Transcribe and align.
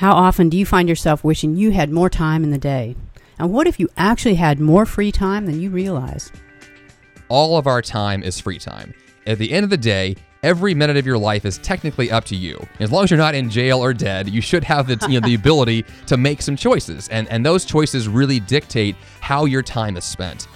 How 0.00 0.12
often 0.12 0.48
do 0.48 0.56
you 0.56 0.64
find 0.64 0.88
yourself 0.88 1.22
wishing 1.22 1.56
you 1.56 1.72
had 1.72 1.90
more 1.90 2.08
time 2.08 2.42
in 2.42 2.48
the 2.50 2.56
day? 2.56 2.96
And 3.38 3.52
what 3.52 3.66
if 3.66 3.78
you 3.78 3.90
actually 3.98 4.36
had 4.36 4.58
more 4.58 4.86
free 4.86 5.12
time 5.12 5.44
than 5.44 5.60
you 5.60 5.68
realize? 5.68 6.32
All 7.28 7.58
of 7.58 7.66
our 7.66 7.82
time 7.82 8.22
is 8.22 8.40
free 8.40 8.58
time. 8.58 8.94
At 9.26 9.36
the 9.36 9.52
end 9.52 9.64
of 9.64 9.68
the 9.68 9.76
day, 9.76 10.16
every 10.42 10.72
minute 10.72 10.96
of 10.96 11.04
your 11.04 11.18
life 11.18 11.44
is 11.44 11.58
technically 11.58 12.10
up 12.10 12.24
to 12.24 12.34
you. 12.34 12.66
As 12.78 12.90
long 12.90 13.04
as 13.04 13.10
you're 13.10 13.18
not 13.18 13.34
in 13.34 13.50
jail 13.50 13.84
or 13.84 13.92
dead, 13.92 14.30
you 14.30 14.40
should 14.40 14.64
have 14.64 14.86
the, 14.86 15.06
you 15.06 15.20
know, 15.20 15.26
the 15.26 15.34
ability 15.44 15.84
to 16.06 16.16
make 16.16 16.40
some 16.40 16.56
choices. 16.56 17.06
And, 17.08 17.28
and 17.28 17.44
those 17.44 17.66
choices 17.66 18.08
really 18.08 18.40
dictate 18.40 18.96
how 19.20 19.44
your 19.44 19.62
time 19.62 19.98
is 19.98 20.04
spent. 20.04 20.48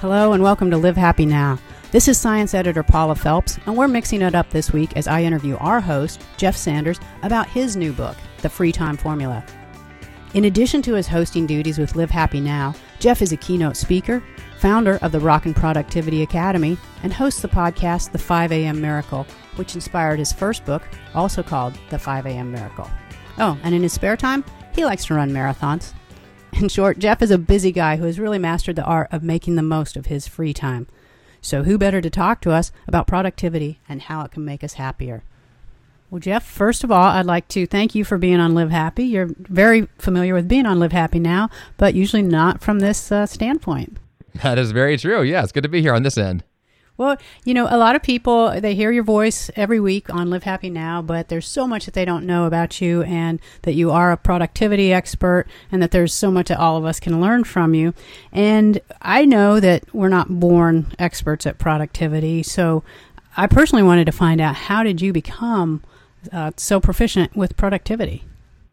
Hello, 0.00 0.32
and 0.32 0.44
welcome 0.44 0.70
to 0.70 0.76
Live 0.76 0.96
Happy 0.96 1.26
Now. 1.26 1.58
This 1.90 2.06
is 2.06 2.18
science 2.18 2.54
editor 2.54 2.84
Paula 2.84 3.14
Felps, 3.14 3.58
and 3.66 3.76
we're 3.76 3.88
mixing 3.88 4.22
it 4.22 4.36
up 4.36 4.50
this 4.50 4.72
week 4.72 4.96
as 4.96 5.08
I 5.08 5.22
interview 5.22 5.56
our 5.56 5.80
host, 5.80 6.20
Jeff 6.36 6.56
Sanders, 6.56 7.00
about 7.22 7.48
his 7.48 7.76
new 7.76 7.92
book, 7.92 8.16
The 8.46 8.50
Free 8.50 8.70
Time 8.70 8.96
Formula. 8.96 9.44
In 10.34 10.44
addition 10.44 10.80
to 10.82 10.94
his 10.94 11.08
hosting 11.08 11.48
duties 11.48 11.80
with 11.80 11.96
Live 11.96 12.12
Happy 12.12 12.38
Now, 12.38 12.76
Jeff 13.00 13.20
is 13.20 13.32
a 13.32 13.36
keynote 13.36 13.76
speaker, 13.76 14.22
founder 14.58 15.00
of 15.02 15.10
the 15.10 15.18
Rockin' 15.18 15.52
Productivity 15.52 16.22
Academy, 16.22 16.78
and 17.02 17.12
hosts 17.12 17.42
the 17.42 17.48
podcast 17.48 18.12
The 18.12 18.18
5 18.18 18.52
a.m. 18.52 18.80
Miracle, 18.80 19.26
which 19.56 19.74
inspired 19.74 20.20
his 20.20 20.32
first 20.32 20.64
book, 20.64 20.84
also 21.12 21.42
called 21.42 21.76
The 21.90 21.98
5 21.98 22.26
a.m. 22.26 22.52
Miracle. 22.52 22.88
Oh, 23.36 23.58
and 23.64 23.74
in 23.74 23.82
his 23.82 23.94
spare 23.94 24.16
time, 24.16 24.44
he 24.72 24.84
likes 24.84 25.06
to 25.06 25.14
run 25.14 25.32
marathons. 25.32 25.92
In 26.52 26.68
short, 26.68 27.00
Jeff 27.00 27.22
is 27.22 27.32
a 27.32 27.38
busy 27.38 27.72
guy 27.72 27.96
who 27.96 28.04
has 28.04 28.20
really 28.20 28.38
mastered 28.38 28.76
the 28.76 28.84
art 28.84 29.08
of 29.10 29.24
making 29.24 29.56
the 29.56 29.62
most 29.62 29.96
of 29.96 30.06
his 30.06 30.28
free 30.28 30.54
time. 30.54 30.86
So, 31.40 31.64
who 31.64 31.78
better 31.78 32.00
to 32.00 32.10
talk 32.10 32.40
to 32.42 32.52
us 32.52 32.70
about 32.86 33.08
productivity 33.08 33.80
and 33.88 34.02
how 34.02 34.20
it 34.20 34.30
can 34.30 34.44
make 34.44 34.62
us 34.62 34.74
happier? 34.74 35.24
Well, 36.10 36.20
Jeff, 36.20 36.46
first 36.46 36.84
of 36.84 36.92
all, 36.92 37.02
I'd 37.02 37.26
like 37.26 37.48
to 37.48 37.66
thank 37.66 37.94
you 37.94 38.04
for 38.04 38.16
being 38.16 38.38
on 38.38 38.54
Live 38.54 38.70
Happy. 38.70 39.04
You're 39.04 39.30
very 39.38 39.88
familiar 39.98 40.34
with 40.34 40.46
being 40.46 40.64
on 40.64 40.78
Live 40.78 40.92
Happy 40.92 41.18
now, 41.18 41.50
but 41.78 41.94
usually 41.94 42.22
not 42.22 42.62
from 42.62 42.78
this 42.78 43.10
uh, 43.10 43.26
standpoint. 43.26 43.98
That 44.42 44.58
is 44.58 44.70
very 44.70 44.96
true. 44.98 45.22
Yeah, 45.22 45.42
it's 45.42 45.52
good 45.52 45.64
to 45.64 45.68
be 45.68 45.82
here 45.82 45.94
on 45.94 46.04
this 46.04 46.16
end. 46.16 46.44
Well, 46.98 47.18
you 47.44 47.52
know, 47.52 47.66
a 47.68 47.76
lot 47.76 47.94
of 47.94 48.02
people 48.02 48.58
they 48.58 48.74
hear 48.74 48.90
your 48.90 49.02
voice 49.02 49.50
every 49.54 49.80
week 49.80 50.08
on 50.08 50.30
Live 50.30 50.44
Happy 50.44 50.70
Now, 50.70 51.02
but 51.02 51.28
there's 51.28 51.46
so 51.46 51.66
much 51.66 51.84
that 51.84 51.92
they 51.92 52.06
don't 52.06 52.24
know 52.24 52.46
about 52.46 52.80
you 52.80 53.02
and 53.02 53.38
that 53.62 53.74
you 53.74 53.90
are 53.90 54.12
a 54.12 54.16
productivity 54.16 54.92
expert 54.94 55.46
and 55.70 55.82
that 55.82 55.90
there's 55.90 56.14
so 56.14 56.30
much 56.30 56.48
that 56.48 56.58
all 56.58 56.78
of 56.78 56.86
us 56.86 56.98
can 56.98 57.20
learn 57.20 57.44
from 57.44 57.74
you. 57.74 57.92
And 58.32 58.80
I 59.02 59.26
know 59.26 59.60
that 59.60 59.94
we're 59.94 60.08
not 60.08 60.40
born 60.40 60.92
experts 60.98 61.46
at 61.46 61.58
productivity, 61.58 62.42
so 62.42 62.82
I 63.36 63.46
personally 63.46 63.82
wanted 63.82 64.06
to 64.06 64.12
find 64.12 64.40
out 64.40 64.54
how 64.54 64.82
did 64.82 65.02
you 65.02 65.12
become 65.12 65.82
uh, 66.32 66.52
so 66.56 66.80
proficient 66.80 67.36
with 67.36 67.56
productivity? 67.56 68.24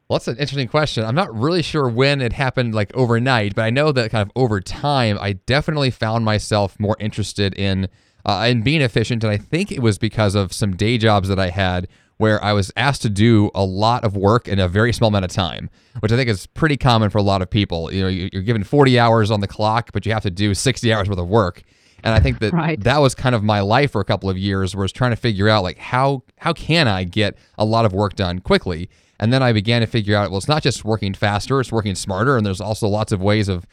Well, 0.08 0.20
that's 0.20 0.28
an 0.28 0.38
interesting 0.38 0.68
question. 0.68 1.06
I'm 1.06 1.16
not 1.16 1.34
really 1.34 1.62
sure 1.62 1.88
when 1.88 2.22
it 2.22 2.34
happened, 2.34 2.76
like 2.76 2.96
overnight, 2.96 3.56
but 3.56 3.64
I 3.64 3.70
know 3.70 3.92
that 3.92 4.12
kind 4.12 4.22
of 4.22 4.32
over 4.36 4.60
time, 4.62 5.18
I 5.20 5.34
definitely 5.34 5.92
found 5.92 6.26
myself 6.26 6.80
more 6.80 6.98
interested 7.00 7.54
in 7.56 7.88
uh, 8.26 8.46
in 8.50 8.62
being 8.62 8.82
efficient. 8.82 9.24
And 9.24 9.32
I 9.32 9.38
think 9.38 9.72
it 9.72 9.82
was 9.82 9.98
because 9.98 10.36
of 10.36 10.54
some 10.54 10.76
day 10.76 10.98
jobs 10.98 11.30
that 11.30 11.40
I 11.40 11.50
had 11.50 11.88
where 12.18 12.42
I 12.44 12.54
was 12.54 12.72
asked 12.78 13.02
to 13.02 13.10
do 13.10 13.50
a 13.56 13.66
lot 13.66 14.04
of 14.04 14.16
work 14.16 14.48
in 14.48 14.60
a 14.60 14.68
very 14.68 14.94
small 14.94 15.08
amount 15.08 15.26
of 15.26 15.32
time, 15.32 15.70
which 16.00 16.12
I 16.12 16.16
think 16.16 16.30
is 16.30 16.46
pretty 16.48 16.78
common 16.78 17.10
for 17.10 17.18
a 17.18 17.24
lot 17.24 17.42
of 17.42 17.50
people. 17.50 17.92
You 17.92 18.04
know, 18.04 18.08
you're 18.08 18.44
given 18.44 18.64
40 18.64 19.00
hours 19.00 19.32
on 19.32 19.40
the 19.40 19.48
clock, 19.48 19.92
but 19.94 20.06
you 20.06 20.14
have 20.14 20.24
to 20.24 20.32
do 20.32 20.54
60 20.54 20.94
hours 20.94 21.10
worth 21.10 21.20
of 21.20 21.28
work. 21.28 21.64
And 22.04 22.14
I 22.14 22.20
think 22.20 22.40
that 22.40 22.54
right. 22.54 22.80
that 22.84 22.98
was 22.98 23.16
kind 23.16 23.34
of 23.34 23.44
my 23.44 23.62
life 23.62 23.92
for 23.92 24.02
a 24.02 24.06
couple 24.06 24.30
of 24.30 24.38
years, 24.38 24.76
where 24.76 24.84
I 24.84 24.86
was 24.86 24.92
trying 24.92 25.12
to 25.12 25.16
figure 25.18 25.48
out 25.48 25.64
like 25.64 25.78
how 25.78 26.24
how 26.38 26.54
can 26.54 26.88
I 26.88 27.04
get 27.06 27.38
a 27.58 27.66
lot 27.66 27.86
of 27.86 27.94
work 27.94 28.16
done 28.16 28.40
quickly. 28.40 28.90
And 29.24 29.32
then 29.32 29.42
I 29.42 29.54
began 29.54 29.80
to 29.80 29.88
figure 29.88 30.18
out, 30.18 30.32
well, 30.32 30.38
it's 30.38 30.50
not 30.50 30.62
just 30.62 30.84
working 30.84 31.14
faster, 31.14 31.62
it's 31.62 31.72
working 31.72 31.96
smarter. 31.96 32.36
And 32.36 32.46
there's 32.46 32.60
also 32.60 32.90
lots 32.90 33.14
of 33.14 33.22
ways 33.22 33.48
of 33.48 33.66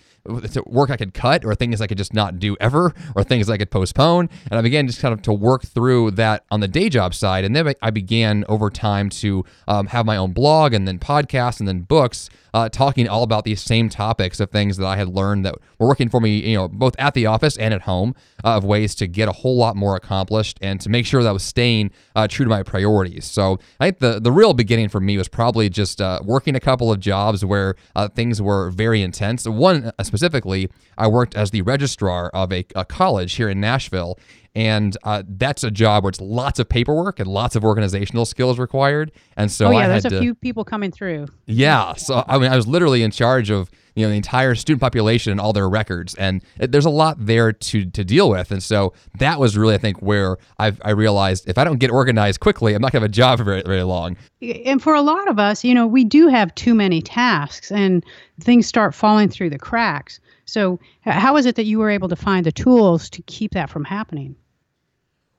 work 0.64 0.90
I 0.90 0.96
could 0.96 1.12
cut 1.12 1.44
or 1.44 1.56
things 1.56 1.80
I 1.80 1.88
could 1.88 1.98
just 1.98 2.14
not 2.14 2.38
do 2.38 2.56
ever 2.60 2.94
or 3.16 3.24
things 3.24 3.50
I 3.50 3.56
could 3.56 3.68
postpone. 3.68 4.28
And 4.48 4.58
I 4.60 4.62
began 4.62 4.86
just 4.86 5.00
kind 5.00 5.12
of 5.12 5.22
to 5.22 5.32
work 5.32 5.62
through 5.62 6.12
that 6.12 6.44
on 6.52 6.60
the 6.60 6.68
day 6.68 6.88
job 6.88 7.14
side. 7.14 7.44
And 7.44 7.56
then 7.56 7.74
I 7.82 7.90
began 7.90 8.44
over 8.48 8.70
time 8.70 9.08
to 9.10 9.44
um, 9.66 9.88
have 9.88 10.06
my 10.06 10.16
own 10.16 10.32
blog 10.32 10.72
and 10.72 10.86
then 10.86 11.00
podcasts 11.00 11.58
and 11.58 11.66
then 11.66 11.80
books 11.80 12.30
uh, 12.52 12.68
talking 12.68 13.08
all 13.08 13.22
about 13.22 13.44
these 13.44 13.62
same 13.62 13.88
topics 13.88 14.40
of 14.40 14.50
things 14.50 14.76
that 14.76 14.86
I 14.86 14.96
had 14.96 15.08
learned 15.08 15.44
that 15.46 15.54
were 15.78 15.88
working 15.88 16.08
for 16.08 16.20
me, 16.20 16.38
you 16.38 16.56
know, 16.56 16.68
both 16.68 16.94
at 16.98 17.14
the 17.14 17.26
office 17.26 17.56
and 17.56 17.72
at 17.72 17.82
home, 17.82 18.14
uh, 18.44 18.56
of 18.56 18.64
ways 18.64 18.94
to 18.96 19.06
get 19.06 19.28
a 19.28 19.32
whole 19.32 19.56
lot 19.56 19.76
more 19.76 19.96
accomplished 19.96 20.58
and 20.60 20.80
to 20.80 20.88
make 20.88 21.06
sure 21.06 21.22
that 21.22 21.28
I 21.28 21.32
was 21.32 21.42
staying 21.42 21.90
uh, 22.16 22.26
true 22.28 22.44
to 22.44 22.50
my 22.50 22.62
priorities. 22.62 23.24
So 23.24 23.58
I 23.78 23.86
think 23.86 23.98
the 23.98 24.20
the 24.20 24.32
real 24.32 24.54
beginning 24.54 24.88
for 24.88 25.00
me 25.00 25.16
was 25.16 25.28
probably 25.40 25.70
just 25.70 26.02
uh, 26.02 26.20
working 26.22 26.54
a 26.54 26.60
couple 26.60 26.92
of 26.92 27.00
jobs 27.00 27.42
where 27.42 27.74
uh, 27.96 28.06
things 28.08 28.42
were 28.42 28.68
very 28.68 29.00
intense. 29.00 29.48
One 29.48 29.90
uh, 29.98 30.02
specifically, 30.02 30.68
I 30.98 31.06
worked 31.06 31.34
as 31.34 31.50
the 31.50 31.62
registrar 31.62 32.28
of 32.34 32.52
a, 32.52 32.66
a 32.76 32.84
college 32.84 33.32
here 33.36 33.48
in 33.48 33.58
Nashville, 33.58 34.18
and 34.54 34.98
uh, 35.02 35.22
that's 35.26 35.64
a 35.64 35.70
job 35.70 36.04
where 36.04 36.10
it's 36.10 36.20
lots 36.20 36.58
of 36.58 36.68
paperwork 36.68 37.20
and 37.20 37.26
lots 37.26 37.56
of 37.56 37.64
organizational 37.64 38.26
skills 38.26 38.58
required. 38.58 39.12
And 39.34 39.50
so 39.50 39.68
oh, 39.68 39.70
yeah, 39.70 39.78
I 39.78 39.88
there's 39.88 40.04
a 40.04 40.10
to, 40.10 40.20
few 40.20 40.34
people 40.34 40.62
coming 40.62 40.92
through. 40.92 41.28
Yeah, 41.46 41.94
so 41.94 42.22
I 42.28 42.36
mean, 42.36 42.52
I 42.52 42.56
was 42.56 42.66
literally 42.66 43.02
in 43.02 43.10
charge 43.10 43.48
of 43.48 43.70
you 43.94 44.04
know 44.04 44.10
the 44.10 44.16
entire 44.16 44.54
student 44.54 44.80
population 44.80 45.30
and 45.32 45.40
all 45.40 45.52
their 45.52 45.68
records, 45.68 46.14
and 46.14 46.42
there's 46.58 46.84
a 46.84 46.90
lot 46.90 47.16
there 47.18 47.52
to 47.52 47.84
to 47.84 48.04
deal 48.04 48.30
with. 48.30 48.50
And 48.50 48.62
so 48.62 48.92
that 49.18 49.38
was 49.38 49.56
really, 49.56 49.74
I 49.74 49.78
think, 49.78 50.00
where 50.00 50.36
i 50.58 50.72
I 50.82 50.90
realized 50.90 51.48
if 51.48 51.58
I 51.58 51.64
don't 51.64 51.78
get 51.78 51.90
organized 51.90 52.40
quickly, 52.40 52.74
I'm 52.74 52.82
not 52.82 52.92
gonna 52.92 53.02
have 53.02 53.10
a 53.10 53.12
job 53.12 53.38
for 53.38 53.44
very 53.44 53.62
very 53.62 53.82
long. 53.82 54.16
And 54.64 54.82
for 54.82 54.94
a 54.94 55.02
lot 55.02 55.28
of 55.28 55.38
us, 55.38 55.64
you 55.64 55.74
know, 55.74 55.86
we 55.86 56.04
do 56.04 56.28
have 56.28 56.54
too 56.54 56.74
many 56.74 57.02
tasks, 57.02 57.70
and 57.70 58.04
things 58.40 58.66
start 58.66 58.94
falling 58.94 59.28
through 59.28 59.50
the 59.50 59.58
cracks. 59.58 60.20
So, 60.44 60.80
how 61.02 61.36
is 61.36 61.46
it 61.46 61.54
that 61.56 61.64
you 61.64 61.78
were 61.78 61.90
able 61.90 62.08
to 62.08 62.16
find 62.16 62.44
the 62.44 62.52
tools 62.52 63.08
to 63.10 63.22
keep 63.22 63.52
that 63.52 63.70
from 63.70 63.84
happening? 63.84 64.34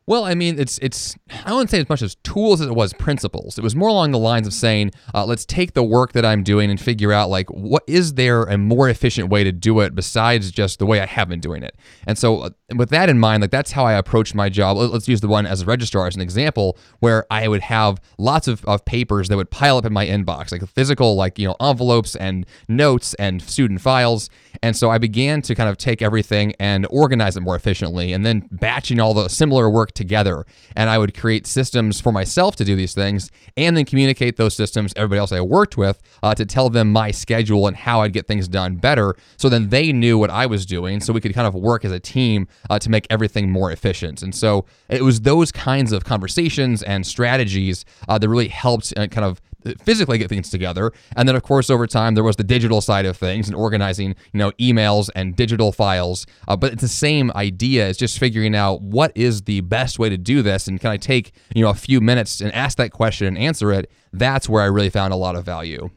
Well, 0.07 0.25
I 0.25 0.33
mean, 0.33 0.59
it's 0.59 0.79
it's 0.79 1.15
I 1.45 1.53
wouldn't 1.53 1.69
say 1.69 1.79
as 1.79 1.87
much 1.87 2.01
as 2.01 2.15
tools 2.15 2.59
as 2.59 2.67
it 2.67 2.73
was 2.75 2.91
principles. 2.93 3.57
It 3.57 3.63
was 3.63 3.75
more 3.75 3.87
along 3.87 4.11
the 4.11 4.17
lines 4.17 4.47
of 4.47 4.53
saying, 4.53 4.91
uh, 5.13 5.25
let's 5.25 5.45
take 5.45 5.73
the 5.73 5.83
work 5.83 6.13
that 6.13 6.25
I'm 6.25 6.43
doing 6.43 6.71
and 6.71 6.81
figure 6.81 7.13
out 7.13 7.29
like 7.29 7.49
what 7.51 7.83
is 7.87 8.15
there 8.15 8.43
a 8.43 8.57
more 8.57 8.89
efficient 8.89 9.29
way 9.29 9.43
to 9.43 9.51
do 9.51 9.79
it 9.79 9.93
besides 9.93 10.49
just 10.49 10.79
the 10.79 10.87
way 10.87 10.99
I 10.99 11.05
have 11.05 11.29
been 11.29 11.39
doing 11.39 11.61
it. 11.61 11.77
And 12.07 12.17
so, 12.17 12.39
uh, 12.39 12.49
with 12.75 12.89
that 12.89 13.09
in 13.09 13.19
mind, 13.19 13.41
like 13.41 13.51
that's 13.51 13.71
how 13.73 13.85
I 13.85 13.93
approached 13.93 14.33
my 14.33 14.49
job. 14.49 14.77
Let's 14.77 15.07
use 15.07 15.21
the 15.21 15.27
one 15.27 15.45
as 15.45 15.61
a 15.61 15.65
registrar 15.65 16.07
as 16.07 16.15
an 16.15 16.21
example, 16.21 16.79
where 16.99 17.25
I 17.29 17.47
would 17.47 17.61
have 17.61 18.01
lots 18.17 18.47
of, 18.47 18.65
of 18.65 18.83
papers 18.85 19.29
that 19.29 19.37
would 19.37 19.51
pile 19.51 19.77
up 19.77 19.85
in 19.85 19.93
my 19.93 20.07
inbox, 20.07 20.51
like 20.51 20.67
physical, 20.67 21.15
like 21.15 21.37
you 21.37 21.47
know, 21.47 21.55
envelopes 21.61 22.15
and 22.15 22.47
notes 22.67 23.13
and 23.15 23.41
student 23.41 23.81
files. 23.81 24.31
And 24.63 24.75
so 24.75 24.89
I 24.89 24.97
began 24.97 25.43
to 25.43 25.53
kind 25.53 25.69
of 25.69 25.77
take 25.77 26.01
everything 26.01 26.53
and 26.59 26.87
organize 26.89 27.37
it 27.37 27.41
more 27.41 27.55
efficiently, 27.55 28.13
and 28.13 28.25
then 28.25 28.49
batching 28.51 28.99
all 28.99 29.13
the 29.13 29.27
similar 29.27 29.69
work 29.69 29.90
together. 29.95 30.45
And 30.75 30.89
I 30.89 30.97
would 30.97 31.17
create 31.17 31.47
systems 31.47 31.99
for 32.01 32.11
myself 32.11 32.55
to 32.57 32.65
do 32.65 32.75
these 32.75 32.93
things 32.93 33.31
and 33.57 33.75
then 33.75 33.85
communicate 33.85 34.37
those 34.37 34.55
systems 34.55 34.93
everybody 34.95 35.19
else 35.19 35.31
I 35.31 35.41
worked 35.41 35.77
with 35.77 36.01
uh, 36.23 36.35
to 36.35 36.45
tell 36.45 36.69
them 36.69 36.91
my 36.91 37.11
schedule 37.11 37.67
and 37.67 37.75
how 37.75 38.01
I'd 38.01 38.13
get 38.13 38.27
things 38.27 38.47
done 38.47 38.75
better. 38.75 39.15
So 39.37 39.49
then 39.49 39.69
they 39.69 39.91
knew 39.91 40.17
what 40.17 40.29
I 40.29 40.45
was 40.45 40.65
doing. 40.65 40.99
So 40.99 41.13
we 41.13 41.21
could 41.21 41.33
kind 41.33 41.47
of 41.47 41.55
work 41.55 41.85
as 41.85 41.91
a 41.91 41.99
team 41.99 42.47
uh, 42.69 42.79
to 42.79 42.89
make 42.89 43.07
everything 43.09 43.49
more 43.49 43.71
efficient. 43.71 44.21
And 44.21 44.33
so 44.33 44.65
it 44.89 45.03
was 45.03 45.21
those 45.21 45.51
kinds 45.51 45.91
of 45.91 46.03
conversations 46.03 46.83
and 46.83 47.05
strategies 47.05 47.85
uh, 48.07 48.17
that 48.17 48.29
really 48.29 48.47
helped 48.47 48.93
uh, 48.97 49.07
kind 49.07 49.25
of 49.25 49.41
physically 49.83 50.17
get 50.17 50.29
things 50.29 50.49
together. 50.49 50.91
And 51.15 51.27
then, 51.27 51.35
of 51.35 51.43
course, 51.43 51.69
over 51.69 51.87
time, 51.87 52.15
there 52.15 52.23
was 52.23 52.35
the 52.35 52.43
digital 52.43 52.81
side 52.81 53.05
of 53.05 53.17
things 53.17 53.47
and 53.47 53.55
organizing, 53.55 54.15
you 54.33 54.37
know, 54.37 54.51
emails 54.53 55.09
and 55.15 55.35
digital 55.35 55.71
files. 55.71 56.25
Uh, 56.47 56.55
but 56.55 56.73
it's 56.73 56.81
the 56.81 56.87
same 56.87 57.31
idea. 57.35 57.87
It's 57.87 57.99
just 57.99 58.19
figuring 58.19 58.55
out 58.55 58.81
what 58.81 59.11
is 59.15 59.43
the 59.43 59.61
best 59.61 59.99
way 59.99 60.09
to 60.09 60.17
do 60.17 60.41
this, 60.41 60.67
and 60.67 60.79
can 60.79 60.91
I 60.91 60.97
take 60.97 61.33
you 61.55 61.63
know 61.63 61.69
a 61.69 61.75
few 61.75 62.01
minutes 62.01 62.41
and 62.41 62.53
ask 62.53 62.77
that 62.77 62.91
question 62.91 63.27
and 63.27 63.37
answer 63.37 63.71
it. 63.71 63.91
That's 64.13 64.49
where 64.49 64.61
I 64.61 64.65
really 64.65 64.89
found 64.89 65.13
a 65.13 65.17
lot 65.17 65.35
of 65.35 65.45
value. 65.45 65.89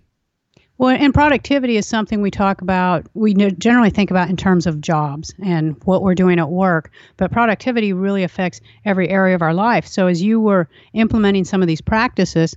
Well, 0.77 0.91
and 0.91 1.15
productivity 1.15 1.77
is 1.77 1.87
something 1.87 2.21
we 2.21 2.33
talk 2.33 2.61
about, 2.61 3.07
we 3.15 3.33
generally 3.33 3.91
think 3.91 4.11
about 4.11 4.29
in 4.29 4.37
terms 4.37 4.67
of 4.67 4.81
jobs 4.81 5.33
and 5.45 5.77
what 5.85 6.03
we're 6.03 6.17
doing 6.17 6.41
at 6.41 6.51
work, 6.51 6.91
but 7.17 7.31
productivity 7.31 7.93
really 7.93 8.25
affects 8.25 8.61
every 8.85 9.09
area 9.09 9.37
of 9.37 9.43
our 9.43 9.55
life. 9.55 9.87
So, 9.87 10.09
as 10.09 10.21
you 10.21 10.41
were 10.41 10.69
implementing 10.93 11.45
some 11.45 11.63
of 11.63 11.69
these 11.69 11.81
practices, 11.81 12.57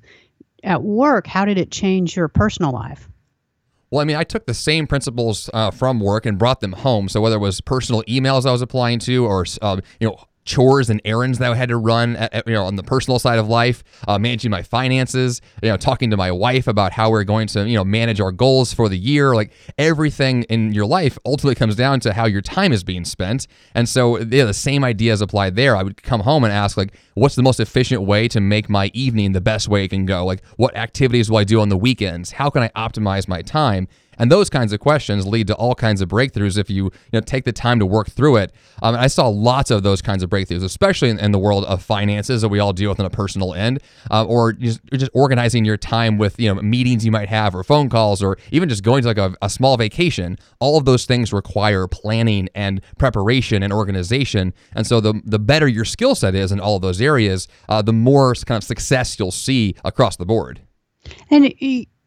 at 0.64 0.84
work, 0.84 1.28
how 1.28 1.46
did 1.46 1.58
it 1.58 1.72
change 1.72 2.16
your 2.16 2.28
personal 2.28 2.72
life? 2.72 3.10
Well, 3.90 4.02
I 4.02 4.04
mean, 4.04 4.18
I 4.18 4.24
took 4.24 4.46
the 4.46 4.54
same 4.54 4.86
principles 4.86 5.50
uh, 5.54 5.72
from 5.72 6.00
work 6.00 6.26
and 6.26 6.38
brought 6.38 6.60
them 6.60 6.74
home. 6.74 7.08
So 7.08 7.22
whether 7.22 7.38
it 7.38 7.40
was 7.40 7.62
personal 7.62 8.04
emails 8.04 8.46
I 8.46 8.52
was 8.52 8.62
applying 8.62 9.00
to, 9.00 9.26
or 9.26 9.46
uh, 9.62 9.80
you 10.00 10.08
know, 10.08 10.18
chores 10.48 10.90
and 10.90 11.00
errands 11.06 11.38
that 11.38 11.52
I 11.52 11.56
had 11.56 11.70
to 11.70 11.78
run, 11.78 12.16
at, 12.16 12.34
at, 12.34 12.48
you 12.48 12.54
know, 12.54 12.64
on 12.64 12.76
the 12.76 12.84
personal 12.84 13.20
side 13.20 13.38
of 13.38 13.48
life, 13.48 13.84
uh, 14.08 14.18
managing 14.18 14.50
my 14.50 14.64
finances, 14.64 15.42
you 15.62 15.70
know, 15.70 15.78
talking 15.78 16.10
to 16.10 16.18
my 16.18 16.32
wife 16.32 16.66
about 16.66 16.94
how 16.94 17.12
we're 17.12 17.26
going 17.26 17.48
to, 17.48 17.68
you 17.68 17.76
know, 17.76 17.84
manage 17.84 18.20
our 18.20 18.32
goals 18.32 18.74
for 18.74 18.90
the 18.90 18.98
year. 18.98 19.36
Like 19.36 19.52
everything 19.78 20.44
in 20.44 20.74
your 20.74 20.86
life 20.86 21.20
ultimately 21.26 21.56
comes 21.56 21.76
down 21.76 22.00
to 22.00 22.14
how 22.14 22.26
your 22.26 22.42
time 22.42 22.72
is 22.72 22.84
being 22.84 23.06
spent. 23.06 23.46
And 23.76 23.88
so, 23.88 24.18
yeah, 24.20 24.46
the 24.46 24.54
same 24.54 24.84
ideas 24.84 25.22
apply 25.22 25.52
there. 25.52 25.76
I 25.76 25.84
would 25.84 26.02
come 26.02 26.22
home 26.22 26.44
and 26.44 26.54
ask, 26.54 26.78
like, 26.78 26.94
what's 27.14 27.36
the 27.36 27.44
most 27.44 27.60
efficient 27.60 28.02
way 28.04 28.28
to 28.30 28.40
make 28.40 28.70
my 28.70 28.90
evening 28.94 29.34
the 29.34 29.42
best 29.42 29.68
way 29.68 29.84
it 29.84 29.90
can 29.90 30.06
go? 30.06 30.26
Like, 30.26 30.44
what 30.56 30.76
activities 30.76 31.30
will 31.30 31.38
I 31.38 31.44
do 31.44 31.60
on 31.60 31.70
the 31.70 31.78
weekends? 31.78 32.32
How 32.32 32.50
can 32.50 32.64
I 32.64 32.70
optimize 32.70 33.28
my 33.28 33.42
time? 33.42 33.88
And 34.18 34.32
those 34.32 34.50
kinds 34.50 34.74
of 34.74 34.80
questions 34.80 35.26
lead 35.26 35.48
to 35.48 35.56
all 35.56 35.76
kinds 35.76 36.02
of 36.02 36.10
breakthroughs 36.10 36.58
if 36.58 36.70
you, 36.70 36.86
you 36.86 36.92
know, 37.14 37.22
take 37.22 37.46
the 37.46 37.52
time 37.52 37.80
to 37.80 37.86
work 37.86 38.10
through 38.10 38.38
it. 38.38 38.54
Um, 38.82 38.96
I 38.96 39.08
saw 39.08 39.28
lots 39.28 39.72
of 39.72 39.84
those 39.84 40.02
kinds 40.02 40.24
of 40.24 40.30
breakthroughs, 40.30 40.64
especially 40.64 41.10
in, 41.10 41.20
in, 41.20 41.32
the 41.32 41.40
world 41.40 41.66
of 41.66 41.84
finances 41.84 42.42
that 42.42 42.50
we 42.50 42.60
all 42.60 42.74
deal 42.74 42.90
with 42.90 43.00
on 43.00 43.06
a 43.06 43.10
personal 43.10 43.54
end, 43.54 43.80
uh, 44.10 44.26
or 44.26 44.54
just, 44.54 44.80
just, 44.94 45.12
organizing 45.14 45.66
your 45.66 45.78
time 45.78 46.18
with 46.18 46.40
you 46.40 46.54
know 46.54 46.62
meetings 46.62 47.06
you 47.06 47.12
might 47.12 47.30
have, 47.30 47.56
or 47.56 47.64
phone 47.64 47.90
calls, 47.90 48.24
or 48.24 48.38
even 48.52 48.70
just 48.70 48.84
going 48.84 49.02
to 49.02 49.08
like 49.08 49.18
a, 49.18 49.36
a 49.42 49.50
small 49.50 49.78
vacation. 49.78 50.38
All 50.60 50.78
of 50.78 50.86
those 50.86 51.06
things 51.06 51.34
require 51.34 51.88
planning 51.88 52.50
and 52.56 52.82
preparation 52.98 53.64
and 53.64 53.72
organization. 53.74 54.54
And 54.74 54.88
so 54.88 55.00
the 55.02 55.22
the 55.26 55.40
better 55.40 55.68
your 55.68 55.86
skill 55.86 56.16
set 56.16 56.36
is 56.36 56.52
in 56.52 56.60
all 56.60 56.78
of 56.78 56.82
those 56.82 57.02
areas, 57.02 57.48
uh, 57.70 57.82
the 57.82 57.94
more 57.94 58.34
kind 58.36 58.58
of 58.58 58.64
success 58.64 59.18
you'll 59.20 59.32
see 59.32 59.76
across 59.84 60.16
the 60.16 60.26
board. 60.26 60.62
And 61.30 61.46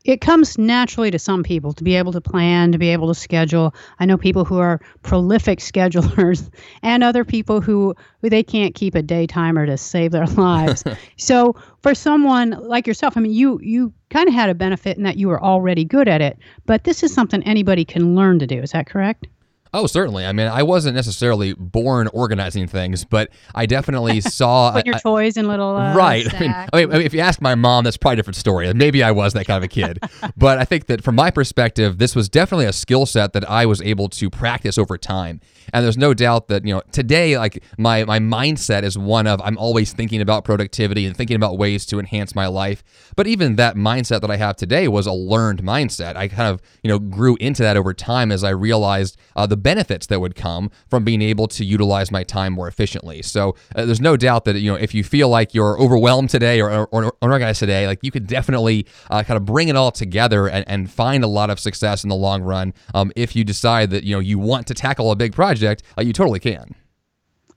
it 0.05 0.21
comes 0.21 0.57
naturally 0.57 1.11
to 1.11 1.19
some 1.19 1.43
people 1.43 1.73
to 1.75 1.85
be 1.85 1.97
able 1.97 2.13
to 2.13 2.21
plan, 2.21 2.73
to 2.73 2.79
be 2.79 2.89
able 2.89 3.09
to 3.09 3.15
schedule. 3.15 3.75
I 3.99 4.07
know 4.07 4.17
people 4.17 4.45
who 4.45 4.59
are 4.59 4.81
prolific 5.03 5.59
schedulers 5.61 6.51
and 6.83 7.03
other 7.05 7.25
people 7.25 7.61
who, 7.61 7.95
who 8.21 8.31
they 8.31 8.43
can't 8.43 8.75
keep 8.75 8.95
a 8.95 9.03
day 9.03 9.27
timer 9.27 9.67
to 9.67 9.77
save 9.77 10.13
their 10.13 10.27
lives. 10.37 10.85
so 11.17 11.57
for 11.83 11.95
someone 11.95 12.51
like 12.51 12.87
yourself, 12.87 13.17
I 13.17 13.21
mean 13.21 13.33
you 13.33 13.61
you 13.63 13.93
kind 14.11 14.29
of 14.29 14.35
had 14.35 14.51
a 14.51 14.55
benefit 14.55 14.97
in 14.97 15.05
that 15.05 15.17
you 15.17 15.29
were 15.29 15.43
already 15.43 15.85
good 15.85 16.09
at 16.09 16.21
it, 16.21 16.39
but 16.67 16.85
this 16.85 17.03
is 17.03 17.13
something 17.13 17.43
anybody 17.43 17.85
can 17.85 18.15
learn 18.15 18.39
to 18.39 18.47
do. 18.47 18.61
Is 18.61 18.73
that 18.73 18.87
correct? 18.87 19.27
Oh, 19.73 19.87
certainly. 19.87 20.27
I 20.27 20.33
mean, 20.33 20.49
I 20.49 20.63
wasn't 20.65 20.97
necessarily 20.97 21.55
born 21.55 22.09
organizing 22.09 22.67
things, 22.67 23.05
but 23.05 23.31
I 23.55 23.67
definitely 23.67 24.21
saw 24.21 24.73
put 24.73 24.87
your 24.87 24.97
I, 24.97 24.99
toys 24.99 25.37
in 25.37 25.47
little 25.47 25.77
uh, 25.77 25.95
right. 25.95 26.27
I 26.35 26.41
mean, 26.41 26.55
I 26.73 26.87
mean, 26.87 27.03
if 27.03 27.15
you 27.15 27.21
ask 27.21 27.41
my 27.41 27.55
mom, 27.55 27.85
that's 27.85 27.97
probably 27.97 28.15
a 28.15 28.17
different 28.17 28.37
story. 28.37 28.73
Maybe 28.75 29.03
I 29.03 29.13
was 29.13 29.33
that 29.35 29.47
kind 29.47 29.59
of 29.59 29.65
a 29.65 29.69
kid, 29.69 30.01
but 30.37 30.59
I 30.59 30.65
think 30.65 30.87
that 30.87 31.05
from 31.05 31.15
my 31.15 31.31
perspective, 31.31 31.99
this 31.99 32.17
was 32.17 32.29
definitely 32.29 32.67
a 32.67 32.73
skill 32.73 33.07
set 33.07 33.33
that 33.35 33.49
I 33.49 33.67
was 33.67 33.81
able 33.83 34.09
to 34.09 34.29
practice 34.29 34.77
over 34.77 34.99
time. 34.99 35.41
And 35.73 35.85
there's 35.85 35.99
no 35.99 36.15
doubt 36.15 36.49
that 36.49 36.65
you 36.65 36.75
know 36.75 36.83
today, 36.91 37.39
like 37.39 37.63
my 37.79 38.05
my 38.05 38.19
mindset 38.19 38.83
is 38.83 38.99
one 38.99 39.29
of 39.29 39.41
I'm 39.43 39.57
always 39.57 39.93
thinking 39.93 40.21
about 40.21 40.45
productivity 40.45 41.07
and 41.07 41.17
thinking 41.17 41.37
about 41.37 41.59
ways 41.59 41.87
to 41.87 42.01
enhance 42.01 42.35
my 42.35 42.49
life. 42.49 42.83
But 43.15 43.29
even 43.29 43.55
that 43.57 43.77
mindset 43.77 44.21
that 44.23 44.31
I 44.31 44.37
have 44.37 44.57
today 44.57 44.89
was 44.89 45.07
a 45.07 45.13
learned 45.13 45.63
mindset. 45.63 46.17
I 46.17 46.27
kind 46.27 46.49
of 46.49 46.61
you 46.83 46.89
know 46.89 46.99
grew 46.99 47.37
into 47.37 47.63
that 47.63 47.77
over 47.77 47.95
time 47.95 48.33
as 48.33 48.43
I 48.43 48.51
realized 48.51 49.17
uh, 49.37 49.47
the 49.47 49.60
benefits 49.63 50.07
that 50.07 50.21
would 50.21 50.35
come 50.35 50.71
from 50.89 51.05
being 51.05 51.23
able 51.23 51.47
to 51.49 51.65
utilize 51.65 52.11
my 52.11 52.23
time 52.23 52.53
more 52.53 52.69
efficiently. 52.69 53.23
So 53.23 53.57
uh, 53.75 53.85
there's 53.85 54.01
no 54.01 54.17
doubt 54.17 54.45
that 54.45 54.57
you 54.57 54.71
know 54.71 54.77
if 54.77 54.95
you 54.95 55.05
feel 55.05 55.29
like 55.29 55.55
you're 55.55 55.81
overwhelmed 55.81 56.31
today 56.31 56.61
or, 56.61 56.87
or, 56.87 57.13
unorganized 57.23 57.61
today, 57.61 57.87
like 57.87 58.01
you 58.03 58.11
could 58.11 58.27
definitely 58.27 58.87
uh, 59.11 59.23
kind 59.23 59.37
of 59.37 59.45
bring 59.45 59.69
it 59.69 59.77
all 59.77 59.91
together 59.93 60.49
and, 60.49 60.65
and 60.69 60.91
find 60.91 61.25
a 61.25 61.29
lot 61.29 61.51
of 61.51 61.61
success 61.61 62.03
in 62.03 62.09
the 62.09 62.17
long 62.17 62.43
run 62.43 62.75
um, 62.95 63.13
if 63.17 63.37
you 63.37 63.45
decide 63.45 63.91
that 63.91 64.05
you 64.05 64.15
know 64.15 64.21
you 64.21 64.39
want 64.39 64.67
to 64.67 64.75
tackle 64.75 65.11
a 65.11 65.17
big 65.17 65.33
project. 65.33 65.83
Uh, 65.99 66.03
you 66.03 66.13
totally 66.13 66.41
can. 66.41 66.75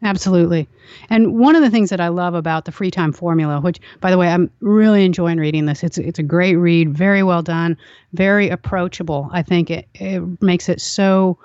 Absolutely. 0.04 0.68
And 1.10 1.40
one 1.40 1.56
of 1.56 1.62
the 1.62 1.70
things 1.70 1.90
that 1.90 2.02
I 2.02 2.10
love 2.10 2.34
about 2.34 2.66
the 2.66 2.74
free 2.74 2.92
time 2.92 3.14
formula, 3.14 3.62
which 3.62 3.80
by 4.02 4.12
the 4.12 4.18
way, 4.18 4.28
I'm 4.28 4.52
really 4.60 5.06
enjoying 5.06 5.38
reading 5.38 5.66
this. 5.66 5.82
It's 5.82 5.98
it's 5.98 6.20
a 6.20 6.24
great 6.24 6.56
read, 6.56 6.96
very 6.96 7.24
well 7.24 7.42
done, 7.42 7.78
very 8.12 8.50
approachable. 8.50 9.30
I 9.32 9.44
think 9.44 9.72
it, 9.72 9.88
it 9.96 10.42
makes 10.42 10.68
it 10.68 10.82
so 10.82 11.38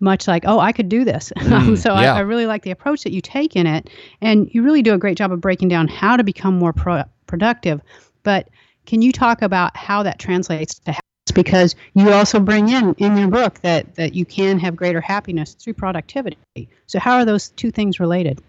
much 0.00 0.28
like, 0.28 0.44
oh, 0.46 0.58
I 0.58 0.72
could 0.72 0.88
do 0.88 1.04
this. 1.04 1.32
Mm, 1.46 1.78
so 1.78 1.94
yeah. 1.94 2.14
I, 2.14 2.18
I, 2.18 2.20
really 2.20 2.44
like 2.44 2.62
the 2.62 2.70
approach 2.70 3.04
that 3.04 3.12
you 3.12 3.20
take 3.20 3.56
in 3.56 3.66
it. 3.66 3.88
And 4.20 4.52
you 4.52 4.62
really 4.62 4.82
do 4.82 4.92
a 4.92 4.98
great 4.98 5.16
job 5.16 5.32
of 5.32 5.40
breaking 5.40 5.68
down 5.68 5.88
how 5.88 6.16
to 6.16 6.24
become 6.24 6.58
more 6.58 6.72
pro- 6.72 7.04
productive. 7.26 7.80
But 8.24 8.48
can 8.84 9.00
you 9.00 9.12
talk 9.12 9.42
about 9.42 9.76
how 9.76 10.02
that 10.02 10.18
translates 10.18 10.74
to 10.80 10.92
happiness? 10.92 11.00
because 11.34 11.74
you 11.94 12.10
also 12.12 12.40
bring 12.40 12.68
in 12.68 12.94
in 12.94 13.16
your 13.16 13.28
book 13.28 13.60
that 13.60 13.94
that 13.96 14.14
you 14.14 14.24
can 14.24 14.58
have 14.58 14.74
greater 14.76 15.00
happiness 15.00 15.54
through 15.54 15.74
productivity. 15.74 16.38
So 16.86 16.98
how 16.98 17.16
are 17.16 17.24
those 17.24 17.50
two 17.50 17.70
things 17.70 18.00
related? 18.00 18.40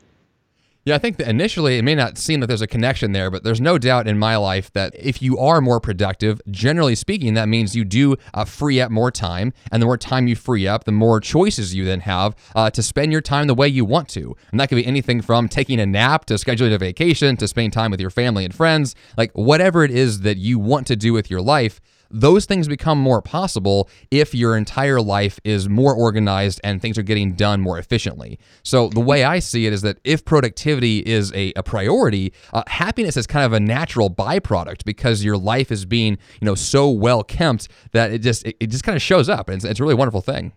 Yeah, 0.88 0.96
I 0.96 1.00
think 1.00 1.18
that 1.18 1.28
initially 1.28 1.78
it 1.78 1.82
may 1.82 1.96
not 1.96 2.18
seem 2.18 2.40
that 2.40 2.48
there's 2.48 2.62
a 2.62 2.66
connection 2.66 3.12
there, 3.12 3.30
but 3.30 3.44
there's 3.44 3.60
no 3.60 3.78
doubt 3.78 4.08
in 4.08 4.18
my 4.18 4.38
life 4.38 4.72
that 4.72 4.96
if 4.98 5.22
you 5.22 5.38
are 5.38 5.60
more 5.60 5.82
productive, 5.82 6.40
generally 6.50 6.96
speaking, 6.96 7.34
that 7.34 7.50
means 7.50 7.76
you 7.76 7.84
do 7.84 8.16
uh, 8.34 8.46
free 8.46 8.80
up 8.80 8.90
more 8.90 9.12
time. 9.12 9.52
And 9.70 9.82
the 9.82 9.86
more 9.86 9.98
time 9.98 10.28
you 10.28 10.36
free 10.38 10.66
up, 10.66 10.86
the 10.86 10.94
more 10.94 11.20
choices 11.20 11.76
you 11.76 11.84
then 11.84 12.00
have 12.00 12.38
uh, 12.56 12.70
to 12.70 12.82
spend 12.82 13.12
your 13.12 13.20
time 13.20 13.48
the 13.48 13.54
way 13.54 13.68
you 13.68 13.84
want 13.84 14.08
to. 14.12 14.34
And 14.52 14.62
that 14.62 14.70
could 14.70 14.78
be 14.78 14.86
anything 14.86 15.22
from 15.22 15.50
taking 15.50 15.82
a 15.82 15.86
nap 15.86 16.24
to 16.28 16.36
scheduling 16.36 16.74
a 16.74 16.78
vacation 16.78 17.36
to 17.36 17.50
spending 17.50 17.72
time 17.72 17.92
with 17.92 18.00
your 18.00 18.10
family 18.10 18.46
and 18.46 18.56
friends, 18.56 18.96
like 19.18 19.34
whatever 19.34 19.84
it 19.84 19.92
is 19.92 20.22
that 20.22 20.38
you 20.38 20.58
want 20.58 20.88
to 20.88 20.96
do 20.96 21.12
with 21.12 21.30
your 21.30 21.42
life 21.42 21.82
those 22.12 22.46
things 22.46 22.68
become 22.68 23.00
more 23.00 23.22
possible 23.22 23.90
if 24.12 24.36
your 24.36 24.58
entire 24.58 25.02
life 25.02 25.40
is 25.44 25.68
more 25.68 25.96
organized 25.96 26.62
and 26.64 26.82
things 26.82 26.98
are 26.98 27.04
getting 27.04 27.34
done 27.34 27.62
more 27.62 27.80
efficiently. 27.80 28.40
So 28.64 28.90
the 28.90 29.00
way 29.00 29.24
I 29.24 29.40
see 29.40 29.66
it 29.66 29.74
is 29.74 29.82
that 29.82 30.00
if 30.04 30.26
productivity 30.26 31.00
is 31.00 31.34
a, 31.34 31.54
a 31.56 31.64
priority, 31.64 32.34
uh, 32.54 32.64
happiness 32.68 33.18
is 33.18 33.26
kind 33.26 33.46
of 33.46 33.54
a 33.54 33.60
natural 33.60 34.10
byproduct 34.10 34.86
because 34.86 35.24
your 35.24 35.38
life 35.38 35.72
is 35.72 35.86
being 35.86 36.18
you 36.42 36.46
know 36.46 36.56
so 36.56 36.90
well 36.90 37.24
kept 37.24 37.68
that 37.92 38.12
it 38.12 38.20
just 38.20 38.46
it, 38.46 38.58
it 38.60 38.68
just 38.68 38.84
kind 38.84 38.96
of 38.96 39.02
shows 39.02 39.30
up. 39.30 39.50
It's, 39.50 39.64
it's 39.64 39.80
a 39.80 39.84
really 39.84 39.96
wonderful 39.96 40.22
thing. 40.22 40.54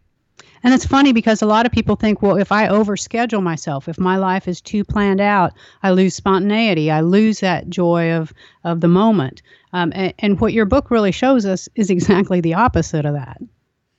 And 0.63 0.75
it's 0.75 0.85
funny 0.85 1.13
because 1.13 1.41
a 1.41 1.47
lot 1.47 1.65
of 1.65 1.73
people 1.73 1.97
think, 1.97 2.21
well, 2.21 2.37
if 2.37 2.53
I 2.53 2.69
overschedule 2.69 3.43
myself, 3.43 3.89
if 3.89 3.99
my 3.99 4.17
life 4.17 4.47
is 4.47 4.61
too 4.61 4.85
planned 4.85 5.21
out, 5.21 5.55
I 5.83 5.91
lose 5.91 6.15
spontaneity. 6.15 6.91
I 6.91 7.01
lose 7.01 7.41
that 7.41 7.71
joy 7.71 8.13
of 8.13 8.35
of 8.63 8.81
the 8.81 8.89
moment. 8.89 9.41
Um, 9.73 9.93
and, 9.95 10.15
and 10.19 10.41
what 10.41 10.53
your 10.53 10.67
book 10.67 10.91
really 10.91 11.13
shows 11.13 11.47
us 11.47 11.69
is 11.75 11.91
exactly 11.91 12.41
the 12.41 12.55
opposite 12.55 13.05
of 13.05 13.15
that. 13.15 13.39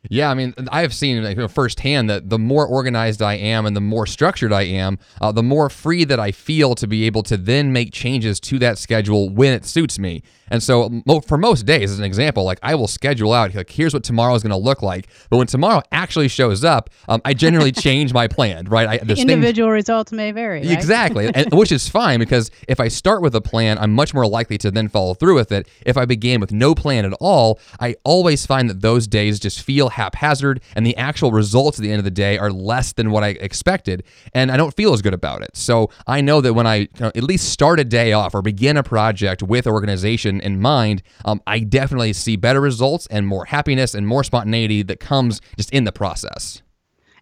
Yeah, 0.09 0.31
I 0.31 0.33
mean, 0.33 0.53
I 0.71 0.81
have 0.81 0.93
seen 0.93 1.23
like, 1.23 1.49
firsthand 1.51 2.09
that 2.09 2.29
the 2.29 2.39
more 2.39 2.65
organized 2.65 3.21
I 3.21 3.35
am 3.35 3.67
and 3.67 3.75
the 3.75 3.81
more 3.81 4.07
structured 4.07 4.51
I 4.51 4.63
am, 4.63 4.97
uh, 5.21 5.31
the 5.31 5.43
more 5.43 5.69
free 5.69 6.05
that 6.05 6.19
I 6.19 6.31
feel 6.31 6.73
to 6.75 6.87
be 6.87 7.05
able 7.05 7.21
to 7.23 7.37
then 7.37 7.71
make 7.71 7.93
changes 7.93 8.39
to 8.41 8.57
that 8.59 8.79
schedule 8.79 9.29
when 9.29 9.53
it 9.53 9.63
suits 9.63 9.99
me. 9.99 10.23
And 10.51 10.61
so, 10.61 11.01
for 11.25 11.37
most 11.37 11.65
days, 11.65 11.91
as 11.91 11.99
an 11.99 12.03
example, 12.03 12.43
like 12.43 12.59
I 12.61 12.75
will 12.75 12.87
schedule 12.87 13.31
out, 13.31 13.55
like, 13.55 13.69
here's 13.69 13.93
what 13.93 14.03
tomorrow 14.03 14.35
is 14.35 14.43
going 14.43 14.51
to 14.51 14.57
look 14.57 14.81
like. 14.81 15.07
But 15.29 15.37
when 15.37 15.47
tomorrow 15.47 15.81
actually 15.93 16.27
shows 16.27 16.65
up, 16.65 16.89
um, 17.07 17.21
I 17.23 17.33
generally 17.33 17.71
change 17.71 18.11
my 18.11 18.27
plan, 18.27 18.65
right? 18.65 18.87
I, 18.87 18.95
Individual 18.97 19.69
things, 19.69 19.73
results 19.73 20.11
may 20.11 20.31
vary. 20.31 20.59
Right? 20.59 20.71
Exactly, 20.71 21.31
and, 21.33 21.53
which 21.53 21.71
is 21.71 21.87
fine 21.87 22.19
because 22.19 22.51
if 22.67 22.81
I 22.81 22.89
start 22.89 23.21
with 23.21 23.33
a 23.33 23.39
plan, 23.39 23.77
I'm 23.77 23.93
much 23.93 24.13
more 24.13 24.27
likely 24.27 24.57
to 24.57 24.71
then 24.71 24.89
follow 24.89 25.13
through 25.13 25.35
with 25.35 25.53
it. 25.53 25.69
If 25.85 25.95
I 25.95 26.03
began 26.03 26.41
with 26.41 26.51
no 26.51 26.75
plan 26.75 27.05
at 27.05 27.13
all, 27.21 27.59
I 27.79 27.95
always 28.03 28.45
find 28.45 28.69
that 28.69 28.81
those 28.81 29.07
days 29.07 29.39
just 29.39 29.61
feel 29.61 29.87
haphazard 29.91 30.61
and 30.75 30.85
the 30.85 30.95
actual 30.97 31.31
results 31.31 31.79
at 31.79 31.83
the 31.83 31.91
end 31.91 31.99
of 31.99 32.05
the 32.05 32.11
day 32.11 32.37
are 32.37 32.51
less 32.51 32.93
than 32.93 33.11
what 33.11 33.23
I 33.23 33.29
expected. 33.29 34.03
And 34.33 34.51
I 34.51 34.57
don't 34.57 34.75
feel 34.75 34.93
as 34.93 35.01
good 35.01 35.13
about 35.13 35.41
it. 35.41 35.55
So 35.55 35.89
I 36.07 36.21
know 36.21 36.41
that 36.41 36.53
when 36.53 36.67
I 36.67 36.75
you 36.75 36.87
know, 36.99 37.11
at 37.15 37.23
least 37.23 37.49
start 37.49 37.79
a 37.79 37.83
day 37.83 38.13
off 38.13 38.33
or 38.33 38.41
begin 38.41 38.77
a 38.77 38.83
project 38.83 39.43
with 39.43 39.67
organization 39.67 40.41
in 40.41 40.59
mind, 40.59 41.03
um, 41.25 41.41
I 41.47 41.59
definitely 41.59 42.13
see 42.13 42.35
better 42.35 42.61
results 42.61 43.07
and 43.07 43.27
more 43.27 43.45
happiness 43.45 43.93
and 43.93 44.07
more 44.07 44.23
spontaneity 44.23 44.83
that 44.83 44.99
comes 44.99 45.41
just 45.57 45.71
in 45.71 45.83
the 45.83 45.91
process. 45.91 46.61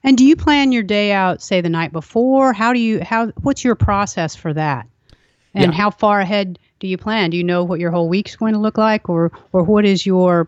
And 0.03 0.17
do 0.17 0.25
you 0.25 0.35
plan 0.35 0.71
your 0.71 0.83
day 0.83 1.11
out, 1.11 1.41
say 1.41 1.61
the 1.61 1.69
night 1.69 1.91
before? 1.91 2.53
How 2.53 2.73
do 2.73 2.79
you 2.79 3.03
how 3.03 3.27
what's 3.41 3.63
your 3.63 3.75
process 3.75 4.35
for 4.35 4.53
that? 4.53 4.87
And 5.53 5.73
yeah. 5.73 5.77
how 5.77 5.89
far 5.89 6.21
ahead 6.21 6.59
do 6.79 6.87
you 6.87 6.97
plan? 6.97 7.31
Do 7.31 7.37
you 7.37 7.43
know 7.43 7.63
what 7.63 7.79
your 7.79 7.91
whole 7.91 8.07
week's 8.07 8.35
going 8.35 8.53
to 8.53 8.59
look 8.59 8.77
like, 8.77 9.09
or 9.09 9.31
or 9.51 9.63
what 9.63 9.85
is 9.85 10.05
your 10.05 10.47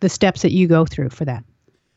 the 0.00 0.08
steps 0.08 0.42
that 0.42 0.52
you 0.52 0.66
go 0.66 0.84
through 0.86 1.10
for 1.10 1.24
that? 1.24 1.44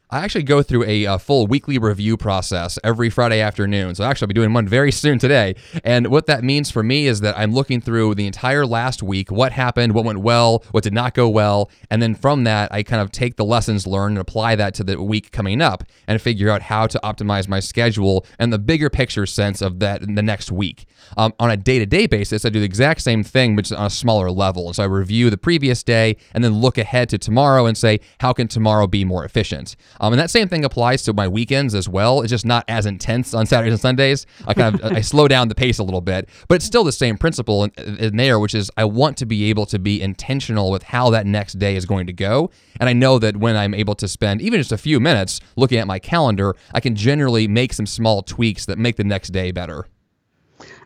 I 0.10 0.20
actually 0.20 0.44
go 0.44 0.64
through 0.64 0.86
a, 0.86 1.04
a, 1.04 1.20
full 1.20 1.48
weekly 1.48 1.78
review 1.78 2.16
process 2.16 2.80
every 2.82 3.10
Friday 3.10 3.42
afternoon. 3.42 3.94
So 3.94 4.06
actually, 4.06 4.28
I'll 4.28 4.30
be 4.30 4.36
doing 4.36 4.54
one 4.54 4.66
very 4.66 4.90
soon 4.90 5.20
today. 5.20 5.56
And 5.84 6.08
what 6.08 6.28
that 6.28 6.46
means 6.46 6.72
for 6.72 6.82
me 6.82 7.08
is 7.08 7.20
that 7.22 7.38
I'm 7.38 7.54
looking 7.54 7.82
through 7.82 8.16
the 8.16 8.26
entire 8.26 8.66
last 8.66 9.04
week, 9.04 9.30
what 9.30 9.52
happened, 9.52 9.94
what 9.94 10.06
went 10.06 10.20
well, 10.20 10.64
what 10.72 10.86
did 10.86 10.94
not 10.94 11.14
go 11.14 11.28
well, 11.28 11.70
and 11.90 12.02
then 12.02 12.16
from 12.16 12.46
that, 12.46 12.72
I 12.72 12.84
kind 12.84 13.02
of 13.02 13.12
take 13.12 13.36
the 13.36 13.44
lessons 13.44 13.86
learned 13.86 14.14
and 14.14 14.22
apply 14.22 14.56
that 14.56 14.74
to 14.76 14.86
the 14.86 15.04
week 15.04 15.34
coming 15.34 15.62
up, 15.62 15.84
and 16.08 16.22
figure 16.22 16.50
out 16.50 16.62
how 16.62 16.88
to 16.88 17.00
optimize 17.04 17.50
my 17.50 17.60
schedule 17.60 18.26
and 18.40 18.54
the 18.54 18.60
bigger 18.60 18.90
picture 18.90 19.26
sense 19.26 19.62
of 19.62 19.80
that 19.80 20.02
in 20.04 20.16
the 20.16 20.24
next 20.24 20.54
week. 20.54 20.86
Um, 21.18 21.34
on 21.38 21.52
a 21.52 21.58
day-to-day 21.58 22.08
basis, 22.08 22.46
I 22.46 22.50
do 22.50 22.60
the 22.60 22.66
exact 22.66 23.02
same 23.02 23.26
thing, 23.26 23.58
but 23.58 23.70
on 23.74 23.88
a 23.88 23.90
smaller 23.90 24.32
level. 24.32 24.72
So 24.74 24.84
I 24.84 24.86
review 24.86 25.30
the 25.30 25.38
previous 25.38 25.84
day 25.84 26.16
and 26.34 26.46
then 26.46 26.54
look 26.54 26.78
ahead 26.78 27.10
to 27.10 27.18
tomorrow 27.18 27.66
and 27.66 27.78
say, 27.78 28.00
how 28.22 28.32
can 28.32 28.48
tomorrow 28.48 28.88
be 28.88 29.04
more 29.04 29.26
efficient? 29.26 29.76
Um, 30.00 30.14
and 30.14 30.20
that 30.20 30.30
same 30.30 30.48
thing 30.48 30.64
applies 30.64 31.04
to 31.04 31.14
my 31.14 31.28
weekends 31.28 31.76
as 31.76 31.90
well. 31.90 32.22
It's 32.22 32.30
just 32.30 32.46
not 32.46 32.66
as 32.68 32.86
intense 32.86 33.34
on 33.34 33.46
Saturdays 33.46 33.74
and 33.74 33.82
Sundays. 33.82 34.26
I 34.46 34.54
kind 34.54 34.80
of 34.80 34.92
I 34.94 35.02
slow 35.02 35.28
down 35.28 35.48
the 35.48 35.56
pace 35.56 35.80
a 35.80 35.84
little 35.84 36.02
bit, 36.02 36.30
but 36.48 36.56
it's 36.56 36.66
still 36.66 36.84
the 36.84 36.92
same 36.92 37.18
principle 37.18 37.64
in, 37.64 37.72
in 37.98 38.18
there, 38.18 38.40
which 38.40 38.56
is 38.56 38.72
I 38.78 38.86
want 38.86 39.18
to 39.18 39.26
be 39.26 39.50
able 39.50 39.66
to 39.68 39.80
be 39.80 40.02
intentional 40.02 40.72
with 40.72 40.84
how 40.84 41.10
that 41.12 41.26
next 41.26 41.54
day 41.60 41.76
is 41.76 41.86
going 41.86 42.08
to 42.08 42.14
go. 42.14 42.52
And 42.80 42.90
I 42.90 42.94
know 42.94 43.20
that 43.20 43.38
when 43.38 43.56
I'm 43.56 43.74
able 43.74 43.96
to 43.96 44.08
spend 44.08 44.42
even 44.42 44.60
just 44.60 44.72
a 44.72 44.78
few 44.78 45.00
minutes 45.00 45.40
looking 45.56 45.80
at 45.80 45.88
my 45.88 46.00
calendar, 46.00 46.56
I 46.74 46.80
can 46.80 46.96
generally 46.96 47.48
make 47.48 47.74
some 47.74 47.86
small 47.86 48.22
tweaks 48.22 48.66
that 48.66 48.78
make 48.78 48.98
the 48.98 49.04
next 49.04 49.30
day 49.30 49.52
better. 49.52 49.88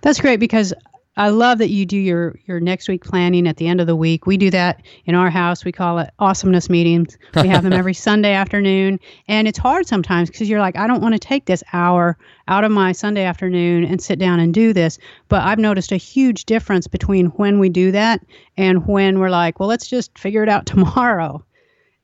That's 0.02 0.20
great 0.20 0.40
because 0.40 0.74
I 1.18 1.30
love 1.30 1.58
that 1.58 1.70
you 1.70 1.86
do 1.86 1.98
your 1.98 2.40
your 2.46 2.60
next 2.62 2.88
week 2.88 3.04
planning 3.04 3.46
at 3.48 3.58
the 3.58 3.68
end 3.68 3.82
of 3.82 3.88
the 3.88 3.96
week. 3.96 4.26
We 4.26 4.38
do 4.38 4.50
that 4.52 4.82
in 5.06 5.14
our 5.14 5.30
house. 5.30 5.66
We 5.66 5.72
call 5.74 6.00
it 6.00 6.10
awesomeness 6.20 6.70
meetings. 6.70 7.18
We 7.36 7.50
have 7.50 7.64
them 7.64 7.74
every 7.74 7.94
Sunday 8.02 8.34
afternoon, 8.34 9.00
and 9.28 9.48
it's 9.48 9.60
hard 9.60 9.88
sometimes 9.88 10.30
because 10.30 10.50
you're 10.50 10.62
like, 10.62 10.78
I 10.78 10.88
don't 10.88 11.02
want 11.02 11.14
to 11.14 11.20
take 11.20 11.46
this 11.46 11.64
hour 11.74 12.18
out 12.48 12.64
of 12.64 12.72
my 12.72 12.94
Sunday 12.94 13.26
afternoon 13.26 13.84
and 13.84 14.02
sit 14.02 14.20
down 14.20 14.40
and 14.40 14.54
do 14.54 14.72
this. 14.72 14.98
But 15.28 15.44
I've 15.44 15.60
noticed 15.60 15.92
a 15.92 15.98
huge 15.98 16.46
difference 16.46 16.88
between 16.88 17.28
when 17.28 17.60
we 17.60 17.68
do 17.68 17.92
that 17.92 18.22
and 18.56 18.88
when 18.88 19.20
we're 19.20 19.30
like, 19.30 19.60
well, 19.60 19.70
let's 19.70 19.88
just 19.88 20.18
figure 20.18 20.44
it 20.44 20.50
out 20.50 20.66
tomorrow. 20.66 21.44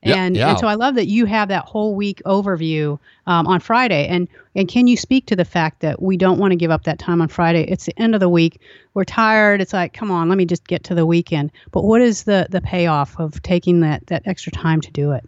And, 0.02 0.36
yeah. 0.36 0.50
and 0.50 0.58
so 0.58 0.68
I 0.68 0.74
love 0.74 0.94
that 0.94 1.06
you 1.06 1.26
have 1.26 1.48
that 1.48 1.64
whole 1.64 1.94
week 1.94 2.22
overview 2.24 2.98
um, 3.26 3.46
on 3.46 3.60
Friday. 3.60 4.06
And 4.06 4.28
and 4.54 4.68
can 4.68 4.86
you 4.86 4.96
speak 4.96 5.26
to 5.26 5.36
the 5.36 5.44
fact 5.44 5.80
that 5.80 6.00
we 6.00 6.16
don't 6.16 6.38
want 6.38 6.52
to 6.52 6.56
give 6.56 6.70
up 6.70 6.84
that 6.84 6.98
time 6.98 7.20
on 7.20 7.28
Friday? 7.28 7.62
It's 7.62 7.86
the 7.86 7.98
end 8.00 8.14
of 8.14 8.20
the 8.20 8.28
week. 8.28 8.60
We're 8.94 9.04
tired. 9.04 9.60
It's 9.60 9.72
like, 9.72 9.92
come 9.92 10.10
on, 10.10 10.28
let 10.28 10.38
me 10.38 10.44
just 10.44 10.66
get 10.66 10.84
to 10.84 10.94
the 10.94 11.06
weekend. 11.06 11.52
But 11.72 11.84
what 11.84 12.00
is 12.00 12.24
the 12.24 12.46
the 12.50 12.60
payoff 12.60 13.18
of 13.18 13.42
taking 13.42 13.80
that 13.80 14.06
that 14.06 14.22
extra 14.26 14.52
time 14.52 14.80
to 14.82 14.90
do 14.90 15.12
it? 15.12 15.24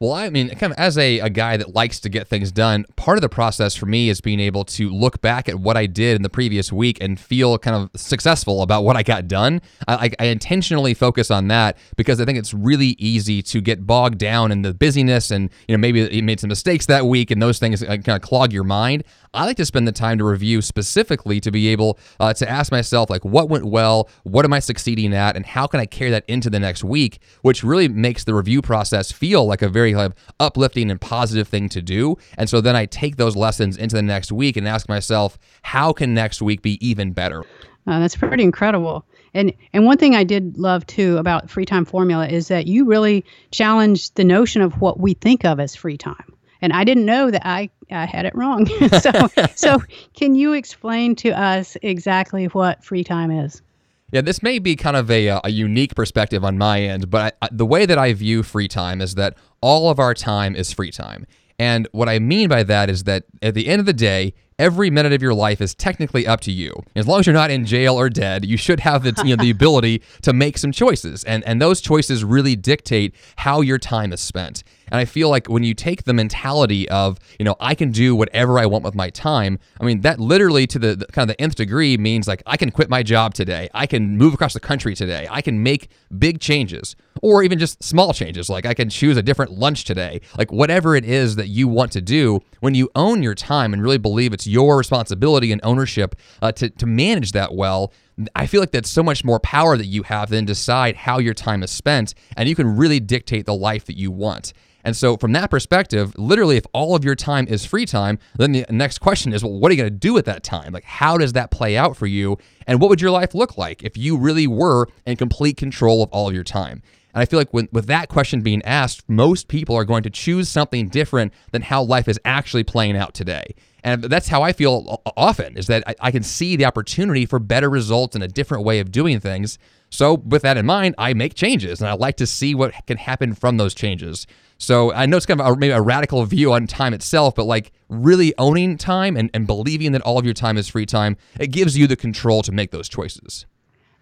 Well, 0.00 0.12
I 0.12 0.30
mean, 0.30 0.50
kind 0.50 0.72
of 0.72 0.78
as 0.78 0.96
a, 0.96 1.18
a 1.18 1.28
guy 1.28 1.56
that 1.56 1.74
likes 1.74 1.98
to 2.00 2.08
get 2.08 2.28
things 2.28 2.52
done, 2.52 2.86
part 2.94 3.18
of 3.18 3.22
the 3.22 3.28
process 3.28 3.74
for 3.74 3.86
me 3.86 4.08
is 4.08 4.20
being 4.20 4.38
able 4.38 4.64
to 4.66 4.90
look 4.90 5.20
back 5.20 5.48
at 5.48 5.58
what 5.58 5.76
I 5.76 5.86
did 5.86 6.14
in 6.14 6.22
the 6.22 6.28
previous 6.28 6.72
week 6.72 6.98
and 7.00 7.18
feel 7.18 7.58
kind 7.58 7.74
of 7.74 8.00
successful 8.00 8.62
about 8.62 8.84
what 8.84 8.94
I 8.94 9.02
got 9.02 9.26
done. 9.26 9.60
I, 9.88 10.10
I 10.20 10.26
intentionally 10.26 10.94
focus 10.94 11.32
on 11.32 11.48
that 11.48 11.78
because 11.96 12.20
I 12.20 12.24
think 12.24 12.38
it's 12.38 12.54
really 12.54 12.94
easy 12.98 13.42
to 13.42 13.60
get 13.60 13.88
bogged 13.88 14.18
down 14.18 14.52
in 14.52 14.62
the 14.62 14.72
busyness 14.72 15.32
and, 15.32 15.50
you 15.66 15.76
know, 15.76 15.80
maybe 15.80 16.00
you 16.12 16.22
made 16.22 16.38
some 16.38 16.48
mistakes 16.48 16.86
that 16.86 17.06
week 17.06 17.32
and 17.32 17.42
those 17.42 17.58
things 17.58 17.82
uh, 17.82 17.86
kind 17.86 18.10
of 18.10 18.20
clog 18.20 18.52
your 18.52 18.64
mind. 18.64 19.02
I 19.34 19.44
like 19.44 19.56
to 19.58 19.64
spend 19.64 19.86
the 19.86 19.92
time 19.92 20.18
to 20.18 20.24
review 20.24 20.62
specifically 20.62 21.40
to 21.40 21.50
be 21.50 21.68
able 21.68 21.98
uh, 22.18 22.32
to 22.34 22.48
ask 22.48 22.72
myself, 22.72 23.10
like, 23.10 23.24
what 23.24 23.48
went 23.48 23.66
well? 23.66 24.08
What 24.22 24.44
am 24.44 24.52
I 24.52 24.58
succeeding 24.60 25.14
at? 25.14 25.36
And 25.36 25.44
how 25.44 25.66
can 25.66 25.80
I 25.80 25.86
carry 25.86 26.10
that 26.10 26.24
into 26.28 26.50
the 26.50 26.58
next 26.58 26.82
week? 26.84 27.20
Which 27.42 27.62
really 27.62 27.88
makes 27.88 28.24
the 28.24 28.34
review 28.34 28.62
process 28.62 29.12
feel 29.12 29.46
like 29.46 29.62
a 29.62 29.68
very 29.68 29.94
like, 29.94 30.12
uplifting 30.40 30.90
and 30.90 31.00
positive 31.00 31.48
thing 31.48 31.68
to 31.70 31.82
do. 31.82 32.16
And 32.36 32.48
so 32.48 32.60
then 32.60 32.76
I 32.76 32.86
take 32.86 33.16
those 33.16 33.36
lessons 33.36 33.76
into 33.76 33.96
the 33.96 34.02
next 34.02 34.32
week 34.32 34.56
and 34.56 34.66
ask 34.66 34.88
myself, 34.88 35.38
how 35.62 35.92
can 35.92 36.14
next 36.14 36.40
week 36.40 36.62
be 36.62 36.84
even 36.86 37.12
better? 37.12 37.44
Uh, 37.86 38.00
that's 38.00 38.16
pretty 38.16 38.42
incredible. 38.42 39.06
And 39.34 39.52
and 39.72 39.84
one 39.84 39.98
thing 39.98 40.14
I 40.14 40.24
did 40.24 40.58
love 40.58 40.86
too 40.86 41.16
about 41.18 41.50
free 41.50 41.64
time 41.64 41.84
formula 41.84 42.26
is 42.28 42.48
that 42.48 42.66
you 42.66 42.84
really 42.84 43.24
challenged 43.50 44.14
the 44.16 44.24
notion 44.24 44.62
of 44.62 44.80
what 44.80 45.00
we 45.00 45.14
think 45.14 45.44
of 45.44 45.60
as 45.60 45.74
free 45.74 45.96
time 45.96 46.34
and 46.60 46.72
I 46.72 46.84
didn't 46.84 47.06
know 47.06 47.30
that 47.30 47.46
I, 47.46 47.70
I 47.90 48.06
had 48.06 48.26
it 48.26 48.34
wrong. 48.34 48.66
so, 49.00 49.10
so 49.54 49.82
can 50.14 50.34
you 50.34 50.52
explain 50.52 51.14
to 51.16 51.30
us 51.30 51.76
exactly 51.82 52.46
what 52.46 52.84
free 52.84 53.04
time 53.04 53.30
is? 53.30 53.62
Yeah, 54.10 54.22
this 54.22 54.42
may 54.42 54.58
be 54.58 54.74
kind 54.74 54.96
of 54.96 55.10
a, 55.10 55.28
uh, 55.28 55.40
a 55.44 55.50
unique 55.50 55.94
perspective 55.94 56.42
on 56.42 56.56
my 56.56 56.80
end, 56.80 57.10
but 57.10 57.36
I, 57.42 57.46
I, 57.46 57.48
the 57.52 57.66
way 57.66 57.84
that 57.84 57.98
I 57.98 58.14
view 58.14 58.42
free 58.42 58.68
time 58.68 59.02
is 59.02 59.16
that 59.16 59.36
all 59.60 59.90
of 59.90 59.98
our 59.98 60.14
time 60.14 60.56
is 60.56 60.72
free 60.72 60.90
time. 60.90 61.26
And 61.58 61.88
what 61.92 62.08
I 62.08 62.18
mean 62.18 62.48
by 62.48 62.62
that 62.62 62.88
is 62.88 63.04
that 63.04 63.24
at 63.42 63.54
the 63.54 63.66
end 63.68 63.80
of 63.80 63.86
the 63.86 63.92
day, 63.92 64.32
every 64.58 64.90
minute 64.90 65.12
of 65.12 65.22
your 65.22 65.34
life 65.34 65.60
is 65.60 65.74
technically 65.74 66.26
up 66.26 66.40
to 66.42 66.52
you. 66.52 66.72
As 66.96 67.06
long 67.06 67.20
as 67.20 67.26
you're 67.26 67.34
not 67.34 67.50
in 67.50 67.64
jail 67.66 67.98
or 67.98 68.08
dead, 68.08 68.44
you 68.44 68.56
should 68.56 68.80
have 68.80 69.02
the, 69.02 69.14
you 69.24 69.36
know, 69.36 69.42
the 69.42 69.50
ability 69.50 70.02
to 70.22 70.32
make 70.32 70.56
some 70.56 70.72
choices. 70.72 71.22
And, 71.24 71.44
and 71.44 71.60
those 71.60 71.80
choices 71.80 72.24
really 72.24 72.56
dictate 72.56 73.14
how 73.36 73.60
your 73.60 73.78
time 73.78 74.12
is 74.12 74.20
spent. 74.20 74.64
And 74.90 75.00
I 75.00 75.04
feel 75.04 75.28
like 75.28 75.48
when 75.48 75.64
you 75.64 75.74
take 75.74 76.04
the 76.04 76.14
mentality 76.14 76.88
of, 76.88 77.18
you 77.38 77.44
know, 77.44 77.56
I 77.60 77.74
can 77.74 77.90
do 77.90 78.14
whatever 78.14 78.58
I 78.58 78.66
want 78.66 78.84
with 78.84 78.94
my 78.94 79.10
time, 79.10 79.58
I 79.80 79.84
mean, 79.84 80.00
that 80.02 80.20
literally 80.20 80.66
to 80.68 80.78
the, 80.78 80.96
the, 80.96 81.06
kind 81.06 81.28
of 81.28 81.36
the 81.36 81.42
nth 81.42 81.56
degree 81.56 81.96
means 81.96 82.28
like 82.28 82.42
I 82.46 82.56
can 82.56 82.70
quit 82.70 82.88
my 82.88 83.02
job 83.02 83.34
today. 83.34 83.68
I 83.74 83.86
can 83.86 84.16
move 84.16 84.34
across 84.34 84.54
the 84.54 84.60
country 84.60 84.94
today. 84.94 85.26
I 85.30 85.42
can 85.42 85.62
make 85.62 85.88
big 86.18 86.40
changes 86.40 86.96
or 87.22 87.42
even 87.42 87.58
just 87.58 87.82
small 87.82 88.12
changes. 88.12 88.48
Like 88.48 88.66
I 88.66 88.74
can 88.74 88.88
choose 88.90 89.16
a 89.16 89.22
different 89.22 89.52
lunch 89.52 89.84
today. 89.84 90.20
Like 90.36 90.52
whatever 90.52 90.96
it 90.96 91.04
is 91.04 91.36
that 91.36 91.48
you 91.48 91.68
want 91.68 91.92
to 91.92 92.00
do, 92.00 92.40
when 92.60 92.74
you 92.74 92.90
own 92.94 93.22
your 93.22 93.34
time 93.34 93.72
and 93.72 93.82
really 93.82 93.98
believe 93.98 94.32
it's 94.32 94.46
your 94.46 94.76
responsibility 94.76 95.52
and 95.52 95.60
ownership 95.64 96.14
uh, 96.42 96.52
to, 96.52 96.70
to 96.70 96.86
manage 96.86 97.32
that 97.32 97.54
well, 97.54 97.92
I 98.34 98.46
feel 98.46 98.60
like 98.60 98.72
that's 98.72 98.90
so 98.90 99.02
much 99.02 99.24
more 99.24 99.40
power 99.40 99.76
that 99.76 99.86
you 99.86 100.02
have 100.04 100.30
than 100.30 100.44
decide 100.44 100.96
how 100.96 101.18
your 101.18 101.34
time 101.34 101.62
is 101.62 101.70
spent, 101.70 102.14
and 102.36 102.48
you 102.48 102.54
can 102.54 102.76
really 102.76 103.00
dictate 103.00 103.46
the 103.46 103.54
life 103.54 103.84
that 103.86 103.96
you 103.96 104.10
want. 104.10 104.52
And 104.84 104.96
so, 104.96 105.16
from 105.16 105.32
that 105.32 105.50
perspective, 105.50 106.16
literally, 106.16 106.56
if 106.56 106.64
all 106.72 106.94
of 106.94 107.04
your 107.04 107.14
time 107.14 107.46
is 107.48 107.64
free 107.64 107.84
time, 107.84 108.18
then 108.36 108.52
the 108.52 108.64
next 108.70 108.98
question 108.98 109.32
is, 109.32 109.42
well, 109.42 109.52
what 109.52 109.70
are 109.70 109.74
you 109.74 109.82
going 109.82 109.92
to 109.92 109.98
do 109.98 110.16
at 110.18 110.24
that 110.26 110.42
time? 110.42 110.72
Like, 110.72 110.84
how 110.84 111.18
does 111.18 111.32
that 111.34 111.50
play 111.50 111.76
out 111.76 111.96
for 111.96 112.06
you? 112.06 112.38
And 112.66 112.80
what 112.80 112.88
would 112.88 113.00
your 113.00 113.10
life 113.10 113.34
look 113.34 113.58
like 113.58 113.82
if 113.82 113.96
you 113.96 114.16
really 114.16 114.46
were 114.46 114.88
in 115.04 115.16
complete 115.16 115.56
control 115.56 116.02
of 116.02 116.10
all 116.10 116.28
of 116.28 116.34
your 116.34 116.44
time? 116.44 116.82
And 117.14 117.22
I 117.22 117.24
feel 117.24 117.38
like 117.38 117.52
with 117.52 117.86
that 117.86 118.08
question 118.08 118.42
being 118.42 118.62
asked, 118.64 119.08
most 119.08 119.48
people 119.48 119.74
are 119.74 119.84
going 119.84 120.02
to 120.02 120.10
choose 120.10 120.48
something 120.48 120.88
different 120.88 121.32
than 121.52 121.62
how 121.62 121.82
life 121.82 122.08
is 122.08 122.20
actually 122.24 122.64
playing 122.64 122.96
out 122.96 123.14
today. 123.14 123.54
And 123.82 124.04
that's 124.04 124.28
how 124.28 124.42
I 124.42 124.52
feel 124.52 125.02
often 125.16 125.56
is 125.56 125.68
that 125.68 125.84
I, 125.86 125.94
I 126.00 126.10
can 126.10 126.22
see 126.22 126.56
the 126.56 126.64
opportunity 126.64 127.24
for 127.24 127.38
better 127.38 127.70
results 127.70 128.14
and 128.14 128.24
a 128.24 128.28
different 128.28 128.64
way 128.64 128.80
of 128.80 128.90
doing 128.90 129.20
things. 129.20 129.58
So, 129.90 130.14
with 130.14 130.42
that 130.42 130.58
in 130.58 130.66
mind, 130.66 130.96
I 130.98 131.14
make 131.14 131.34
changes 131.34 131.80
and 131.80 131.88
I 131.88 131.94
like 131.94 132.16
to 132.16 132.26
see 132.26 132.54
what 132.54 132.74
can 132.86 132.98
happen 132.98 133.34
from 133.34 133.56
those 133.56 133.74
changes. 133.74 134.26
So 134.58 134.92
I 134.92 135.06
know 135.06 135.16
it's 135.16 135.24
kind 135.24 135.40
of 135.40 135.46
a, 135.46 135.56
maybe 135.56 135.72
a 135.72 135.80
radical 135.80 136.24
view 136.24 136.52
on 136.52 136.66
time 136.66 136.92
itself, 136.92 137.36
but 137.36 137.44
like 137.44 137.72
really 137.88 138.34
owning 138.38 138.76
time 138.76 139.16
and, 139.16 139.30
and 139.32 139.46
believing 139.46 139.92
that 139.92 140.02
all 140.02 140.18
of 140.18 140.24
your 140.24 140.34
time 140.34 140.58
is 140.58 140.68
free 140.68 140.84
time, 140.84 141.16
it 141.38 141.48
gives 141.48 141.78
you 141.78 141.86
the 141.86 141.96
control 141.96 142.42
to 142.42 142.50
make 142.50 142.72
those 142.72 142.88
choices. 142.88 143.46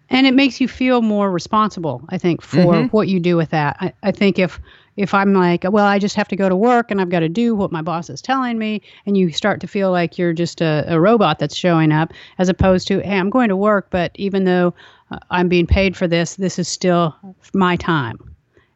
And 0.09 0.25
it 0.25 0.33
makes 0.33 0.61
you 0.61 0.67
feel 0.67 1.01
more 1.01 1.31
responsible, 1.31 2.01
I 2.09 2.17
think, 2.17 2.41
for 2.41 2.57
mm-hmm. 2.57 2.87
what 2.87 3.07
you 3.07 3.19
do 3.19 3.35
with 3.35 3.49
that. 3.49 3.77
I, 3.79 3.93
I 4.03 4.11
think 4.11 4.39
if 4.39 4.59
if 4.95 5.13
I'm 5.13 5.33
like, 5.33 5.63
well, 5.63 5.85
I 5.85 5.99
just 5.99 6.15
have 6.15 6.27
to 6.29 6.35
go 6.35 6.49
to 6.49 6.55
work 6.55 6.89
and 6.89 6.99
I've 6.99 7.11
got 7.11 7.19
to 7.19 7.29
do 7.29 7.55
what 7.55 7.71
my 7.71 7.83
boss 7.83 8.09
is 8.09 8.19
telling 8.19 8.57
me, 8.57 8.81
and 9.05 9.15
you 9.15 9.31
start 9.31 9.61
to 9.61 9.67
feel 9.67 9.91
like 9.91 10.17
you're 10.17 10.33
just 10.33 10.59
a, 10.59 10.85
a 10.87 10.99
robot 10.99 11.37
that's 11.37 11.55
showing 11.55 11.91
up, 11.91 12.13
as 12.39 12.49
opposed 12.49 12.87
to, 12.87 13.01
hey, 13.01 13.19
I'm 13.19 13.29
going 13.29 13.49
to 13.49 13.55
work, 13.55 13.89
but 13.91 14.11
even 14.15 14.45
though 14.45 14.73
uh, 15.11 15.19
I'm 15.29 15.49
being 15.49 15.67
paid 15.67 15.95
for 15.95 16.07
this, 16.07 16.37
this 16.37 16.57
is 16.57 16.67
still 16.67 17.15
my 17.53 17.75
time 17.75 18.17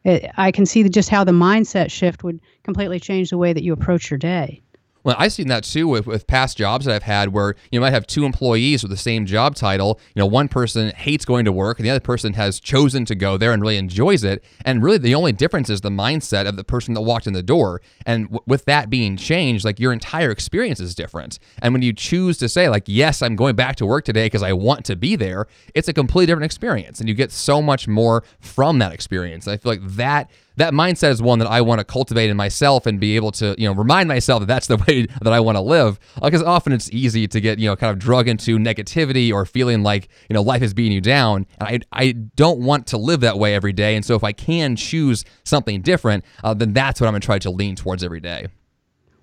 it, 0.03 0.31
I 0.37 0.51
can 0.51 0.65
see 0.65 0.87
just 0.89 1.09
how 1.09 1.23
the 1.23 1.31
mindset 1.31 1.91
shift 1.91 2.23
would 2.23 2.39
completely 2.63 2.99
change 2.99 3.29
the 3.29 3.37
way 3.37 3.53
that 3.53 3.63
you 3.63 3.73
approach 3.73 4.09
your 4.09 4.17
day. 4.17 4.61
Well, 5.03 5.15
I've 5.17 5.33
seen 5.33 5.47
that 5.47 5.63
too 5.63 5.87
with, 5.87 6.05
with 6.05 6.27
past 6.27 6.57
jobs 6.57 6.85
that 6.85 6.93
I've 6.93 7.03
had 7.03 7.33
where 7.33 7.55
you 7.71 7.81
might 7.81 7.93
have 7.93 8.05
two 8.05 8.23
employees 8.23 8.83
with 8.83 8.91
the 8.91 8.97
same 8.97 9.25
job 9.25 9.55
title. 9.55 9.99
You 10.13 10.19
know, 10.19 10.27
one 10.27 10.47
person 10.47 10.91
hates 10.95 11.25
going 11.25 11.45
to 11.45 11.51
work 11.51 11.79
and 11.79 11.85
the 11.85 11.89
other 11.89 11.99
person 11.99 12.33
has 12.33 12.59
chosen 12.59 13.05
to 13.05 13.15
go 13.15 13.37
there 13.37 13.51
and 13.51 13.61
really 13.61 13.77
enjoys 13.77 14.23
it. 14.23 14.43
And 14.63 14.83
really, 14.83 14.99
the 14.99 15.15
only 15.15 15.31
difference 15.31 15.69
is 15.69 15.81
the 15.81 15.89
mindset 15.89 16.47
of 16.47 16.55
the 16.55 16.63
person 16.63 16.93
that 16.93 17.01
walked 17.01 17.25
in 17.25 17.33
the 17.33 17.41
door. 17.41 17.81
And 18.05 18.25
w- 18.25 18.43
with 18.45 18.65
that 18.65 18.89
being 18.89 19.17
changed, 19.17 19.65
like 19.65 19.79
your 19.79 19.91
entire 19.91 20.29
experience 20.29 20.79
is 20.79 20.93
different. 20.93 21.39
And 21.61 21.73
when 21.73 21.81
you 21.81 21.93
choose 21.93 22.37
to 22.37 22.49
say, 22.49 22.69
like, 22.69 22.83
yes, 22.85 23.21
I'm 23.21 23.35
going 23.35 23.55
back 23.55 23.77
to 23.77 23.85
work 23.85 24.05
today 24.05 24.27
because 24.27 24.43
I 24.43 24.53
want 24.53 24.85
to 24.85 24.95
be 24.95 25.15
there, 25.15 25.47
it's 25.73 25.87
a 25.87 25.93
completely 25.93 26.27
different 26.27 26.45
experience. 26.45 26.99
And 26.99 27.09
you 27.09 27.15
get 27.15 27.31
so 27.31 27.61
much 27.61 27.87
more 27.87 28.23
from 28.39 28.79
that 28.79 28.93
experience. 28.93 29.47
I 29.47 29.57
feel 29.57 29.71
like 29.71 29.95
that 29.95 30.29
that 30.57 30.73
mindset 30.73 31.11
is 31.11 31.21
one 31.21 31.39
that 31.39 31.47
I 31.47 31.61
want 31.61 31.79
to 31.79 31.85
cultivate 31.85 32.29
in 32.29 32.37
myself 32.37 32.85
and 32.85 32.99
be 32.99 33.15
able 33.15 33.31
to, 33.33 33.55
you 33.57 33.67
know, 33.67 33.73
remind 33.73 34.07
myself 34.07 34.41
that 34.41 34.47
that's 34.47 34.67
the 34.67 34.77
way 34.87 35.07
that 35.21 35.31
I 35.31 35.39
want 35.39 35.57
to 35.57 35.61
live. 35.61 35.99
Because 36.21 36.43
often 36.43 36.73
it's 36.73 36.89
easy 36.91 37.27
to 37.27 37.39
get, 37.39 37.59
you 37.59 37.67
know, 37.67 37.75
kind 37.75 37.91
of 37.91 37.99
drug 37.99 38.27
into 38.27 38.57
negativity 38.57 39.31
or 39.31 39.45
feeling 39.45 39.83
like, 39.83 40.09
you 40.29 40.33
know, 40.33 40.41
life 40.41 40.61
is 40.61 40.73
beating 40.73 40.91
you 40.91 41.01
down. 41.01 41.45
And 41.59 41.85
I, 41.91 42.01
I 42.07 42.11
don't 42.11 42.59
want 42.59 42.87
to 42.87 42.97
live 42.97 43.21
that 43.21 43.39
way 43.39 43.55
every 43.55 43.73
day. 43.73 43.95
And 43.95 44.05
so 44.05 44.15
if 44.15 44.23
I 44.23 44.31
can 44.31 44.75
choose 44.75 45.25
something 45.43 45.81
different, 45.81 46.25
uh, 46.43 46.53
then 46.53 46.73
that's 46.73 46.99
what 46.99 47.07
I'm 47.07 47.13
going 47.13 47.21
to 47.21 47.25
try 47.25 47.39
to 47.39 47.49
lean 47.49 47.75
towards 47.75 48.03
every 48.03 48.19
day. 48.19 48.47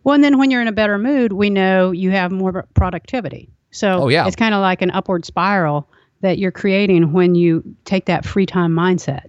Well, 0.04 0.14
and 0.14 0.24
then 0.24 0.38
when 0.38 0.50
you're 0.50 0.62
in 0.62 0.68
a 0.68 0.72
better 0.72 0.96
mood, 0.96 1.32
we 1.32 1.50
know 1.50 1.90
you 1.90 2.10
have 2.12 2.32
more 2.32 2.66
productivity. 2.74 3.50
So 3.70 4.04
oh, 4.04 4.08
yeah. 4.08 4.26
it's 4.26 4.36
kind 4.36 4.54
of 4.54 4.60
like 4.60 4.80
an 4.80 4.90
upward 4.90 5.24
spiral 5.24 5.88
that 6.20 6.38
you're 6.38 6.52
creating 6.52 7.12
when 7.12 7.34
you 7.34 7.62
take 7.84 8.06
that 8.06 8.24
free 8.24 8.46
time 8.46 8.72
mindset. 8.72 9.26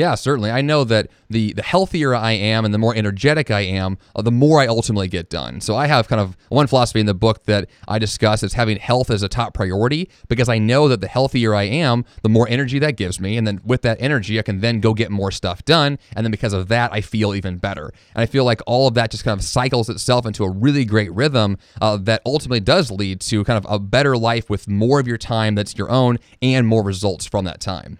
Yeah, 0.00 0.14
certainly. 0.14 0.50
I 0.50 0.62
know 0.62 0.84
that 0.84 1.08
the 1.28 1.52
the 1.52 1.62
healthier 1.62 2.14
I 2.14 2.32
am 2.32 2.64
and 2.64 2.72
the 2.72 2.78
more 2.78 2.94
energetic 2.94 3.50
I 3.50 3.60
am, 3.60 3.98
uh, 4.16 4.22
the 4.22 4.30
more 4.30 4.58
I 4.58 4.66
ultimately 4.66 5.08
get 5.08 5.28
done. 5.28 5.60
So 5.60 5.76
I 5.76 5.88
have 5.88 6.08
kind 6.08 6.22
of 6.22 6.38
one 6.48 6.66
philosophy 6.68 7.00
in 7.00 7.06
the 7.06 7.12
book 7.12 7.44
that 7.44 7.68
I 7.86 7.98
discuss 7.98 8.42
is 8.42 8.54
having 8.54 8.78
health 8.78 9.10
as 9.10 9.22
a 9.22 9.28
top 9.28 9.52
priority 9.52 10.08
because 10.26 10.48
I 10.48 10.56
know 10.56 10.88
that 10.88 11.02
the 11.02 11.06
healthier 11.06 11.54
I 11.54 11.64
am, 11.64 12.06
the 12.22 12.30
more 12.30 12.48
energy 12.48 12.78
that 12.78 12.96
gives 12.96 13.20
me, 13.20 13.36
and 13.36 13.46
then 13.46 13.60
with 13.62 13.82
that 13.82 13.98
energy, 14.00 14.38
I 14.38 14.42
can 14.42 14.60
then 14.60 14.80
go 14.80 14.94
get 14.94 15.10
more 15.10 15.30
stuff 15.30 15.66
done, 15.66 15.98
and 16.16 16.24
then 16.24 16.30
because 16.30 16.54
of 16.54 16.68
that, 16.68 16.90
I 16.94 17.02
feel 17.02 17.34
even 17.34 17.58
better. 17.58 17.92
And 18.14 18.22
I 18.22 18.26
feel 18.26 18.46
like 18.46 18.62
all 18.66 18.88
of 18.88 18.94
that 18.94 19.10
just 19.10 19.24
kind 19.24 19.38
of 19.38 19.44
cycles 19.44 19.90
itself 19.90 20.24
into 20.24 20.44
a 20.44 20.50
really 20.50 20.86
great 20.86 21.12
rhythm 21.12 21.58
uh, 21.82 21.98
that 21.98 22.22
ultimately 22.24 22.60
does 22.60 22.90
lead 22.90 23.20
to 23.20 23.44
kind 23.44 23.62
of 23.62 23.70
a 23.70 23.78
better 23.78 24.16
life 24.16 24.48
with 24.48 24.66
more 24.66 24.98
of 24.98 25.06
your 25.06 25.18
time 25.18 25.56
that's 25.56 25.76
your 25.76 25.90
own 25.90 26.16
and 26.40 26.66
more 26.66 26.82
results 26.82 27.26
from 27.26 27.44
that 27.44 27.60
time. 27.60 27.98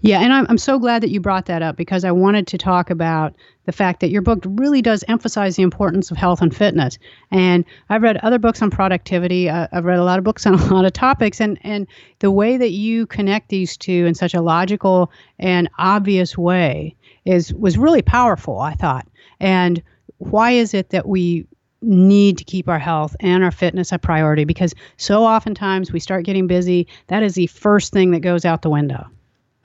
Yeah, 0.00 0.20
and 0.20 0.32
I'm, 0.32 0.46
I'm 0.48 0.58
so 0.58 0.78
glad 0.78 1.02
that 1.02 1.10
you 1.10 1.20
brought 1.20 1.46
that 1.46 1.62
up 1.62 1.76
because 1.76 2.04
I 2.04 2.12
wanted 2.12 2.46
to 2.48 2.58
talk 2.58 2.90
about 2.90 3.34
the 3.66 3.72
fact 3.72 4.00
that 4.00 4.10
your 4.10 4.22
book 4.22 4.40
really 4.46 4.82
does 4.82 5.04
emphasize 5.08 5.56
the 5.56 5.62
importance 5.62 6.10
of 6.10 6.16
health 6.16 6.42
and 6.42 6.54
fitness. 6.54 6.98
And 7.30 7.64
I've 7.88 8.02
read 8.02 8.16
other 8.18 8.38
books 8.38 8.62
on 8.62 8.70
productivity. 8.70 9.48
Uh, 9.48 9.68
I've 9.72 9.84
read 9.84 9.98
a 9.98 10.04
lot 10.04 10.18
of 10.18 10.24
books 10.24 10.46
on 10.46 10.54
a 10.54 10.74
lot 10.74 10.84
of 10.84 10.92
topics, 10.92 11.40
and 11.40 11.58
and 11.62 11.86
the 12.18 12.30
way 12.30 12.56
that 12.56 12.70
you 12.70 13.06
connect 13.06 13.48
these 13.48 13.76
two 13.76 14.06
in 14.06 14.14
such 14.14 14.34
a 14.34 14.40
logical 14.40 15.12
and 15.38 15.68
obvious 15.78 16.36
way 16.36 16.96
is 17.24 17.52
was 17.54 17.78
really 17.78 18.02
powerful. 18.02 18.58
I 18.60 18.74
thought. 18.74 19.06
And 19.38 19.82
why 20.18 20.52
is 20.52 20.74
it 20.74 20.90
that 20.90 21.06
we 21.08 21.46
need 21.82 22.36
to 22.36 22.44
keep 22.44 22.68
our 22.68 22.78
health 22.78 23.16
and 23.20 23.42
our 23.42 23.50
fitness 23.50 23.92
a 23.92 23.98
priority? 23.98 24.44
Because 24.44 24.74
so 24.96 25.24
oftentimes 25.24 25.92
we 25.92 26.00
start 26.00 26.24
getting 26.24 26.46
busy. 26.46 26.86
That 27.06 27.22
is 27.22 27.34
the 27.34 27.46
first 27.46 27.92
thing 27.92 28.10
that 28.10 28.20
goes 28.20 28.44
out 28.44 28.62
the 28.62 28.70
window. 28.70 29.06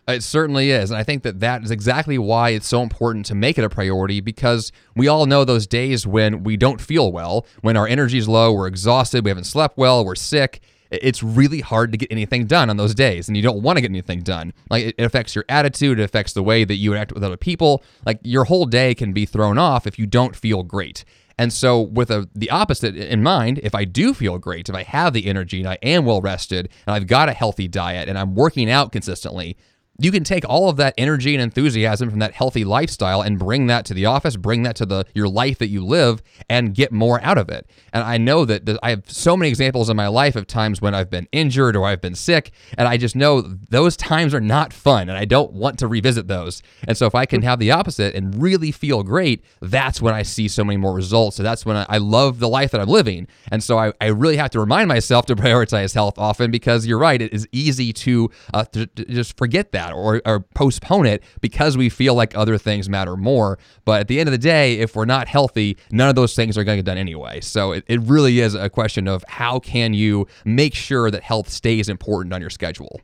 It 0.07 0.21
certainly 0.21 0.69
is. 0.69 0.91
And 0.91 0.99
I 0.99 1.03
think 1.03 1.23
that 1.23 1.39
that 1.39 1.63
is 1.63 1.71
exactly 1.71 2.17
why 2.17 2.49
it's 2.49 2.67
so 2.67 2.83
important 2.83 3.25
to 3.27 3.35
make 3.35 3.57
it 3.57 3.63
a 3.63 3.69
priority 3.69 4.21
because 4.21 4.71
we 4.95 5.07
all 5.07 5.25
know 5.25 5.43
those 5.43 5.65
days 5.65 6.05
when 6.05 6.43
we 6.43 6.57
don't 6.57 6.79
feel 6.79 7.11
well, 7.11 7.45
when 7.61 7.75
our 7.75 7.87
energy 7.87 8.19
is 8.19 8.27
low, 8.27 8.53
we're 8.53 8.67
exhausted, 8.67 9.23
we 9.23 9.31
haven't 9.31 9.45
slept 9.45 9.77
well, 9.77 10.05
we're 10.05 10.15
sick. 10.15 10.61
It's 10.91 11.23
really 11.23 11.61
hard 11.61 11.91
to 11.91 11.97
get 11.97 12.11
anything 12.11 12.45
done 12.45 12.69
on 12.69 12.77
those 12.77 12.93
days, 12.93 13.27
and 13.27 13.35
you 13.35 13.41
don't 13.41 13.63
want 13.63 13.77
to 13.77 13.81
get 13.81 13.89
anything 13.89 14.21
done. 14.21 14.53
Like 14.69 14.93
it 14.97 15.03
affects 15.03 15.33
your 15.33 15.43
attitude, 15.49 15.99
it 15.99 16.03
affects 16.03 16.33
the 16.33 16.43
way 16.43 16.63
that 16.63 16.75
you 16.75 16.91
interact 16.91 17.11
with 17.11 17.23
other 17.23 17.37
people. 17.37 17.83
Like 18.05 18.19
your 18.23 18.45
whole 18.45 18.65
day 18.65 18.93
can 18.93 19.11
be 19.11 19.25
thrown 19.25 19.57
off 19.57 19.87
if 19.87 19.97
you 19.97 20.05
don't 20.05 20.35
feel 20.35 20.61
great. 20.61 21.03
And 21.37 21.51
so, 21.51 21.81
with 21.81 22.11
a, 22.11 22.29
the 22.33 22.49
opposite 22.49 22.95
in 22.95 23.21
mind, 23.21 23.59
if 23.61 23.75
I 23.75 23.83
do 23.83 24.13
feel 24.13 24.37
great, 24.37 24.69
if 24.69 24.75
I 24.75 24.83
have 24.83 25.11
the 25.11 25.25
energy 25.25 25.59
and 25.59 25.67
I 25.67 25.77
am 25.81 26.05
well 26.05 26.21
rested 26.21 26.69
and 26.87 26.95
I've 26.95 27.07
got 27.07 27.27
a 27.27 27.33
healthy 27.33 27.67
diet 27.67 28.07
and 28.07 28.17
I'm 28.17 28.35
working 28.35 28.69
out 28.69 28.93
consistently, 28.93 29.57
you 29.97 30.11
can 30.11 30.23
take 30.23 30.47
all 30.47 30.69
of 30.69 30.77
that 30.77 30.93
energy 30.97 31.33
and 31.33 31.41
enthusiasm 31.41 32.09
from 32.09 32.19
that 32.19 32.33
healthy 32.33 32.65
lifestyle 32.65 33.21
and 33.21 33.39
bring 33.39 33.67
that 33.67 33.85
to 33.85 33.93
the 33.93 34.05
office, 34.05 34.35
bring 34.35 34.63
that 34.63 34.75
to 34.75 34.85
the 34.85 35.05
your 35.13 35.27
life 35.27 35.57
that 35.59 35.69
you 35.69 35.85
live 35.85 36.21
and 36.49 36.73
get 36.73 36.91
more 36.91 37.21
out 37.23 37.37
of 37.37 37.49
it. 37.49 37.69
And 37.93 38.03
I 38.03 38.17
know 38.17 38.43
that, 38.45 38.65
that 38.65 38.77
I 38.83 38.89
have 38.89 39.03
so 39.09 39.37
many 39.37 39.49
examples 39.49 39.89
in 39.89 39.95
my 39.95 40.07
life 40.07 40.35
of 40.35 40.47
times 40.47 40.81
when 40.81 40.93
I've 40.93 41.09
been 41.09 41.27
injured 41.31 41.75
or 41.75 41.85
I've 41.85 42.01
been 42.01 42.15
sick 42.15 42.51
and 42.77 42.87
I 42.87 42.97
just 42.97 43.15
know 43.15 43.41
those 43.41 43.95
times 43.95 44.33
are 44.33 44.41
not 44.41 44.73
fun 44.73 45.07
and 45.07 45.17
I 45.17 45.25
don't 45.25 45.53
want 45.53 45.79
to 45.79 45.87
revisit 45.87 46.27
those. 46.27 46.61
And 46.87 46.97
so 46.97 47.05
if 47.05 47.15
I 47.15 47.25
can 47.25 47.41
have 47.43 47.59
the 47.59 47.71
opposite 47.71 48.15
and 48.15 48.41
really 48.41 48.71
feel 48.71 49.01
great, 49.03 49.45
that's 49.61 50.01
when 50.01 50.13
I 50.13 50.23
see 50.23 50.47
so 50.49 50.63
many 50.63 50.77
more 50.77 50.93
results. 50.93 51.37
So 51.37 51.43
that's 51.43 51.65
when 51.65 51.77
I, 51.77 51.85
I 51.87 51.97
love 51.99 52.39
the 52.39 52.49
life 52.49 52.71
that 52.71 52.81
I'm 52.81 52.89
living. 52.89 53.27
And 53.49 53.63
so 53.63 53.77
I, 53.77 53.93
I 54.01 54.07
really 54.07 54.37
have 54.37 54.49
to 54.51 54.59
remind 54.59 54.89
myself 54.89 55.25
to 55.27 55.35
prioritize 55.35 55.93
health 55.93 56.17
often 56.17 56.51
because 56.51 56.85
you're 56.85 56.99
right, 56.99 57.21
it 57.21 57.33
is 57.33 57.47
easy 57.53 57.93
to, 57.93 58.29
uh, 58.53 58.65
to, 58.65 58.87
to 58.87 59.05
just 59.05 59.37
forget 59.37 59.71
that 59.71 59.84
or, 59.93 60.21
or 60.25 60.39
postpone 60.39 61.05
it 61.05 61.23
because 61.41 61.77
we 61.77 61.89
feel 61.89 62.15
like 62.15 62.35
other 62.35 62.57
things 62.57 62.89
matter 62.89 63.15
more. 63.15 63.57
But 63.85 64.01
at 64.01 64.07
the 64.07 64.19
end 64.19 64.27
of 64.27 64.31
the 64.31 64.37
day, 64.37 64.79
if 64.79 64.95
we're 64.95 65.05
not 65.05 65.27
healthy, 65.27 65.77
none 65.91 66.09
of 66.09 66.15
those 66.15 66.35
things 66.35 66.57
are 66.57 66.63
going 66.63 66.77
to 66.77 66.83
get 66.83 66.89
done 66.89 66.97
anyway. 66.97 67.41
So 67.41 67.71
it, 67.71 67.83
it 67.87 68.01
really 68.01 68.39
is 68.39 68.55
a 68.55 68.69
question 68.69 69.07
of 69.07 69.23
how 69.27 69.59
can 69.59 69.93
you 69.93 70.27
make 70.43 70.75
sure 70.75 71.11
that 71.11 71.23
health 71.23 71.49
stays 71.49 71.89
important 71.89 72.33
on 72.33 72.41
your 72.41 72.49
schedule. 72.49 73.01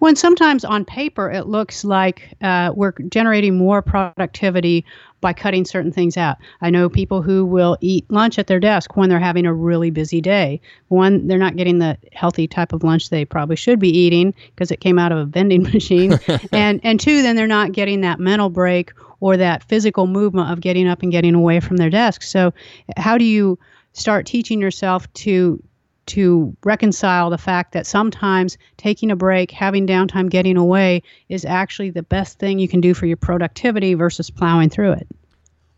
When 0.00 0.16
sometimes 0.16 0.64
on 0.64 0.84
paper 0.84 1.30
it 1.30 1.46
looks 1.46 1.84
like 1.84 2.34
uh, 2.42 2.72
we're 2.74 2.92
generating 3.08 3.56
more 3.56 3.80
productivity 3.80 4.84
by 5.24 5.32
cutting 5.32 5.64
certain 5.64 5.90
things 5.90 6.18
out. 6.18 6.36
I 6.60 6.68
know 6.68 6.90
people 6.90 7.22
who 7.22 7.46
will 7.46 7.78
eat 7.80 8.04
lunch 8.10 8.38
at 8.38 8.46
their 8.46 8.60
desk 8.60 8.94
when 8.94 9.08
they're 9.08 9.18
having 9.18 9.46
a 9.46 9.54
really 9.54 9.88
busy 9.90 10.20
day. 10.20 10.60
One, 10.88 11.26
they're 11.26 11.38
not 11.38 11.56
getting 11.56 11.78
the 11.78 11.96
healthy 12.12 12.46
type 12.46 12.74
of 12.74 12.84
lunch 12.84 13.08
they 13.08 13.24
probably 13.24 13.56
should 13.56 13.78
be 13.80 13.88
eating 13.88 14.34
because 14.54 14.70
it 14.70 14.80
came 14.80 14.98
out 14.98 15.12
of 15.12 15.18
a 15.18 15.24
vending 15.24 15.62
machine. 15.72 16.18
and 16.52 16.78
and 16.84 17.00
two, 17.00 17.22
then 17.22 17.36
they're 17.36 17.46
not 17.46 17.72
getting 17.72 18.02
that 18.02 18.20
mental 18.20 18.50
break 18.50 18.92
or 19.20 19.38
that 19.38 19.64
physical 19.64 20.06
movement 20.06 20.50
of 20.50 20.60
getting 20.60 20.86
up 20.86 21.00
and 21.00 21.10
getting 21.10 21.34
away 21.34 21.58
from 21.58 21.78
their 21.78 21.88
desk. 21.88 22.20
So, 22.20 22.52
how 22.98 23.16
do 23.16 23.24
you 23.24 23.58
start 23.94 24.26
teaching 24.26 24.60
yourself 24.60 25.10
to 25.14 25.62
to 26.06 26.56
reconcile 26.64 27.30
the 27.30 27.38
fact 27.38 27.72
that 27.72 27.86
sometimes 27.86 28.58
taking 28.76 29.10
a 29.10 29.16
break, 29.16 29.50
having 29.50 29.86
downtime, 29.86 30.30
getting 30.30 30.56
away 30.56 31.02
is 31.28 31.44
actually 31.44 31.90
the 31.90 32.02
best 32.02 32.38
thing 32.38 32.58
you 32.58 32.68
can 32.68 32.80
do 32.80 32.94
for 32.94 33.06
your 33.06 33.16
productivity 33.16 33.94
versus 33.94 34.30
plowing 34.30 34.70
through 34.70 34.92
it. 34.92 35.06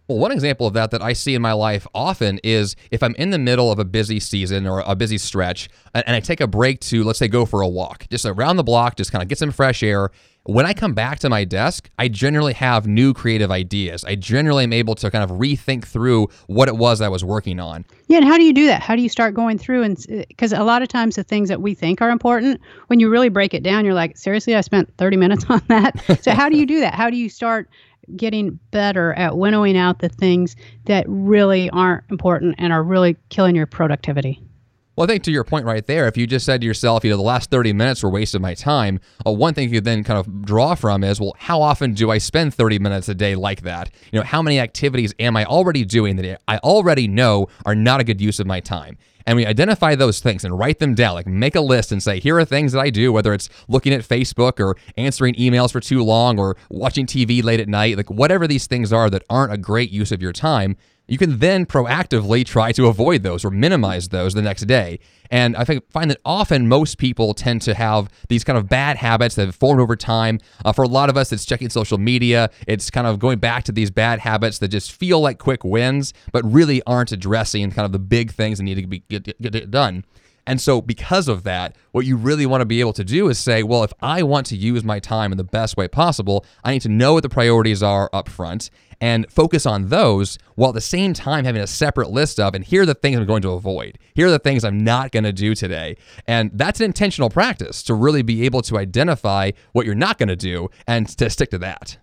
Well, 0.08 0.18
one 0.18 0.30
example 0.30 0.68
of 0.68 0.74
that 0.74 0.92
that 0.92 1.02
I 1.02 1.14
see 1.14 1.34
in 1.34 1.42
my 1.42 1.52
life 1.52 1.84
often 1.92 2.38
is 2.44 2.76
if 2.92 3.02
I'm 3.02 3.16
in 3.16 3.30
the 3.30 3.38
middle 3.38 3.72
of 3.72 3.80
a 3.80 3.84
busy 3.84 4.20
season 4.20 4.64
or 4.64 4.84
a 4.86 4.94
busy 4.94 5.18
stretch 5.18 5.68
and 5.94 6.14
I 6.14 6.20
take 6.20 6.40
a 6.40 6.46
break 6.46 6.78
to, 6.82 7.02
let's 7.02 7.18
say, 7.18 7.26
go 7.26 7.44
for 7.44 7.60
a 7.60 7.68
walk, 7.68 8.06
just 8.08 8.24
around 8.24 8.56
the 8.56 8.62
block, 8.62 8.96
just 8.96 9.10
kind 9.10 9.22
of 9.22 9.28
get 9.28 9.38
some 9.38 9.50
fresh 9.50 9.82
air. 9.82 10.10
When 10.46 10.64
I 10.64 10.74
come 10.74 10.94
back 10.94 11.18
to 11.20 11.28
my 11.28 11.44
desk, 11.44 11.90
I 11.98 12.06
generally 12.06 12.52
have 12.52 12.86
new 12.86 13.12
creative 13.12 13.50
ideas. 13.50 14.04
I 14.04 14.14
generally 14.14 14.62
am 14.62 14.72
able 14.72 14.94
to 14.94 15.10
kind 15.10 15.24
of 15.24 15.38
rethink 15.38 15.84
through 15.84 16.28
what 16.46 16.68
it 16.68 16.76
was 16.76 17.00
I 17.00 17.08
was 17.08 17.24
working 17.24 17.58
on. 17.58 17.84
Yeah, 18.06 18.18
and 18.18 18.26
how 18.26 18.36
do 18.36 18.44
you 18.44 18.52
do 18.52 18.66
that? 18.68 18.80
How 18.80 18.94
do 18.94 19.02
you 19.02 19.08
start 19.08 19.34
going 19.34 19.58
through 19.58 19.82
and 19.82 20.26
because 20.28 20.52
uh, 20.52 20.62
a 20.62 20.64
lot 20.64 20.82
of 20.82 20.88
times 20.88 21.16
the 21.16 21.24
things 21.24 21.48
that 21.48 21.60
we 21.60 21.74
think 21.74 22.00
are 22.00 22.10
important, 22.10 22.60
when 22.86 23.00
you 23.00 23.10
really 23.10 23.28
break 23.28 23.54
it 23.54 23.64
down, 23.64 23.84
you're 23.84 23.92
like, 23.92 24.16
seriously, 24.16 24.54
I 24.54 24.60
spent 24.60 24.96
30 24.98 25.16
minutes 25.16 25.44
on 25.48 25.62
that. 25.66 26.00
so 26.22 26.30
how 26.30 26.48
do 26.48 26.56
you 26.56 26.64
do 26.64 26.78
that? 26.78 26.94
How 26.94 27.10
do 27.10 27.16
you 27.16 27.28
start 27.28 27.68
getting 28.14 28.60
better 28.70 29.14
at 29.14 29.36
winnowing 29.36 29.76
out 29.76 29.98
the 29.98 30.08
things 30.08 30.54
that 30.84 31.04
really 31.08 31.68
aren't 31.70 32.04
important 32.08 32.54
and 32.58 32.72
are 32.72 32.84
really 32.84 33.16
killing 33.30 33.56
your 33.56 33.66
productivity? 33.66 34.40
Well, 34.96 35.04
I 35.04 35.08
think 35.08 35.24
to 35.24 35.30
your 35.30 35.44
point 35.44 35.66
right 35.66 35.86
there, 35.86 36.08
if 36.08 36.16
you 36.16 36.26
just 36.26 36.46
said 36.46 36.62
to 36.62 36.66
yourself, 36.66 37.04
you 37.04 37.10
know, 37.10 37.18
the 37.18 37.22
last 37.22 37.50
30 37.50 37.74
minutes 37.74 38.02
were 38.02 38.08
wasted 38.08 38.40
my 38.40 38.54
time, 38.54 38.98
uh, 39.26 39.30
one 39.30 39.52
thing 39.52 39.68
you 39.68 39.82
then 39.82 40.02
kind 40.02 40.18
of 40.18 40.42
draw 40.42 40.74
from 40.74 41.04
is, 41.04 41.20
well, 41.20 41.36
how 41.38 41.60
often 41.60 41.92
do 41.92 42.10
I 42.10 42.16
spend 42.16 42.54
30 42.54 42.78
minutes 42.78 43.06
a 43.10 43.14
day 43.14 43.34
like 43.34 43.60
that? 43.62 43.90
You 44.10 44.20
know, 44.20 44.24
how 44.24 44.40
many 44.40 44.58
activities 44.58 45.12
am 45.18 45.36
I 45.36 45.44
already 45.44 45.84
doing 45.84 46.16
that 46.16 46.40
I 46.48 46.56
already 46.58 47.08
know 47.08 47.48
are 47.66 47.74
not 47.74 48.00
a 48.00 48.04
good 48.04 48.22
use 48.22 48.40
of 48.40 48.46
my 48.46 48.60
time? 48.60 48.96
and 49.28 49.34
we 49.34 49.44
identify 49.44 49.96
those 49.96 50.20
things 50.20 50.44
and 50.44 50.56
write 50.56 50.78
them 50.78 50.94
down. 50.94 51.14
Like 51.14 51.26
make 51.26 51.56
a 51.56 51.60
list 51.60 51.90
and 51.90 52.00
say, 52.00 52.20
here 52.20 52.38
are 52.38 52.44
things 52.44 52.70
that 52.72 52.78
I 52.78 52.90
do, 52.90 53.12
whether 53.12 53.34
it's 53.34 53.48
looking 53.66 53.92
at 53.92 54.02
Facebook 54.02 54.60
or 54.60 54.76
answering 54.96 55.34
emails 55.34 55.72
for 55.72 55.80
too 55.80 56.04
long 56.04 56.38
or 56.38 56.56
watching 56.70 57.06
TV 57.06 57.42
late 57.42 57.58
at 57.58 57.68
night, 57.68 57.96
like 57.96 58.08
whatever 58.08 58.46
these 58.46 58.68
things 58.68 58.92
are 58.92 59.10
that 59.10 59.24
aren't 59.28 59.52
a 59.52 59.58
great 59.58 59.90
use 59.90 60.12
of 60.12 60.22
your 60.22 60.32
time 60.32 60.76
you 61.08 61.18
can 61.18 61.38
then 61.38 61.66
proactively 61.66 62.44
try 62.44 62.72
to 62.72 62.86
avoid 62.86 63.22
those 63.22 63.44
or 63.44 63.50
minimize 63.50 64.08
those 64.08 64.34
the 64.34 64.42
next 64.42 64.62
day. 64.62 64.98
And 65.30 65.56
I 65.56 65.64
find 65.90 66.10
that 66.10 66.18
often 66.24 66.68
most 66.68 66.98
people 66.98 67.34
tend 67.34 67.62
to 67.62 67.74
have 67.74 68.08
these 68.28 68.44
kind 68.44 68.58
of 68.58 68.68
bad 68.68 68.96
habits 68.96 69.34
that 69.36 69.46
have 69.46 69.56
formed 69.56 69.80
over 69.80 69.96
time. 69.96 70.40
Uh, 70.64 70.72
for 70.72 70.82
a 70.82 70.88
lot 70.88 71.08
of 71.08 71.16
us, 71.16 71.32
it's 71.32 71.44
checking 71.44 71.70
social 71.70 71.98
media. 71.98 72.50
It's 72.66 72.90
kind 72.90 73.06
of 73.06 73.18
going 73.18 73.38
back 73.38 73.64
to 73.64 73.72
these 73.72 73.90
bad 73.90 74.20
habits 74.20 74.58
that 74.58 74.68
just 74.68 74.92
feel 74.92 75.20
like 75.20 75.38
quick 75.38 75.64
wins, 75.64 76.12
but 76.32 76.44
really 76.44 76.82
aren't 76.86 77.12
addressing 77.12 77.70
kind 77.72 77.86
of 77.86 77.92
the 77.92 77.98
big 77.98 78.32
things 78.32 78.58
that 78.58 78.64
need 78.64 78.76
to 78.76 78.86
be 78.86 79.00
get, 79.08 79.24
get, 79.24 79.52
get 79.52 79.70
done. 79.70 80.04
And 80.48 80.60
so, 80.60 80.80
because 80.80 81.26
of 81.26 81.42
that, 81.42 81.74
what 81.90 82.06
you 82.06 82.16
really 82.16 82.46
want 82.46 82.60
to 82.60 82.66
be 82.66 82.78
able 82.78 82.92
to 82.92 83.02
do 83.02 83.28
is 83.28 83.36
say, 83.36 83.64
well, 83.64 83.82
if 83.82 83.92
I 84.00 84.22
want 84.22 84.46
to 84.46 84.56
use 84.56 84.84
my 84.84 85.00
time 85.00 85.32
in 85.32 85.38
the 85.38 85.44
best 85.44 85.76
way 85.76 85.88
possible, 85.88 86.46
I 86.62 86.70
need 86.70 86.82
to 86.82 86.88
know 86.88 87.14
what 87.14 87.24
the 87.24 87.28
priorities 87.28 87.82
are 87.82 88.08
up 88.12 88.28
front 88.28 88.70
and 89.00 89.30
focus 89.30 89.66
on 89.66 89.88
those 89.88 90.38
while 90.54 90.70
at 90.70 90.74
the 90.74 90.80
same 90.80 91.12
time 91.12 91.44
having 91.44 91.62
a 91.62 91.66
separate 91.66 92.10
list 92.10 92.40
of, 92.40 92.54
and 92.54 92.64
here 92.64 92.82
are 92.82 92.86
the 92.86 92.94
things 92.94 93.18
I'm 93.18 93.26
going 93.26 93.42
to 93.42 93.50
avoid. 93.50 93.98
Here 94.14 94.28
are 94.28 94.30
the 94.30 94.38
things 94.38 94.64
I'm 94.64 94.82
not 94.82 95.12
going 95.12 95.24
to 95.24 95.32
do 95.32 95.54
today. 95.54 95.96
And 96.26 96.50
that's 96.54 96.80
an 96.80 96.86
intentional 96.86 97.30
practice 97.30 97.82
to 97.84 97.94
really 97.94 98.22
be 98.22 98.44
able 98.44 98.62
to 98.62 98.78
identify 98.78 99.52
what 99.72 99.86
you're 99.86 99.94
not 99.94 100.18
going 100.18 100.28
to 100.28 100.36
do 100.36 100.68
and 100.86 101.08
to 101.08 101.30
stick 101.30 101.50
to 101.50 101.58
that. 101.58 101.98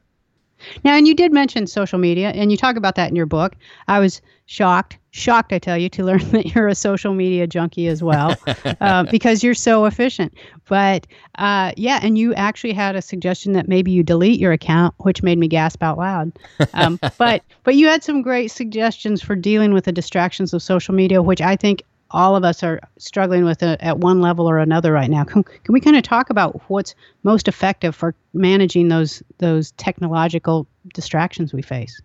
Now, 0.83 0.95
and 0.95 1.07
you 1.07 1.15
did 1.15 1.31
mention 1.31 1.67
social 1.67 1.99
media, 1.99 2.29
and 2.29 2.51
you 2.51 2.57
talk 2.57 2.75
about 2.75 2.95
that 2.95 3.09
in 3.09 3.15
your 3.15 3.25
book. 3.25 3.55
I 3.87 3.99
was 3.99 4.21
shocked, 4.45 4.97
shocked, 5.11 5.53
I 5.53 5.59
tell 5.59 5.77
you, 5.77 5.89
to 5.89 6.03
learn 6.05 6.29
that 6.31 6.53
you're 6.53 6.67
a 6.67 6.75
social 6.75 7.13
media 7.13 7.47
junkie 7.47 7.87
as 7.87 8.03
well, 8.03 8.35
uh, 8.81 9.03
because 9.03 9.43
you're 9.43 9.53
so 9.53 9.85
efficient. 9.85 10.33
But 10.67 11.07
uh, 11.35 11.71
yeah, 11.77 11.99
and 12.01 12.17
you 12.17 12.33
actually 12.33 12.73
had 12.73 12.95
a 12.95 13.01
suggestion 13.01 13.53
that 13.53 13.67
maybe 13.67 13.91
you 13.91 14.03
delete 14.03 14.39
your 14.39 14.51
account, 14.51 14.93
which 14.99 15.23
made 15.23 15.37
me 15.37 15.47
gasp 15.47 15.83
out 15.83 15.97
loud. 15.97 16.31
Um, 16.73 16.99
but 17.17 17.43
but 17.63 17.75
you 17.75 17.87
had 17.87 18.03
some 18.03 18.21
great 18.21 18.49
suggestions 18.49 19.21
for 19.21 19.35
dealing 19.35 19.73
with 19.73 19.85
the 19.85 19.91
distractions 19.91 20.53
of 20.53 20.61
social 20.61 20.93
media, 20.93 21.21
which 21.21 21.41
I 21.41 21.55
think 21.55 21.83
all 22.13 22.35
of 22.35 22.43
us 22.43 22.63
are 22.63 22.79
struggling 22.97 23.43
with 23.43 23.63
it 23.63 23.81
at 23.81 23.97
one 23.97 24.21
level 24.21 24.49
or 24.49 24.59
another 24.59 24.93
right 24.93 25.09
now. 25.09 25.23
Can, 25.23 25.43
can 25.43 25.73
we 25.73 25.81
kind 25.81 25.97
of 25.97 26.03
talk 26.03 26.29
about 26.29 26.61
what's 26.69 26.95
most 27.23 27.47
effective 27.47 27.95
for 27.95 28.15
managing 28.33 28.87
those 28.87 29.23
those 29.39 29.71
technological 29.71 30.67
distractions 30.93 31.53
we 31.53 31.63
face? 31.63 32.01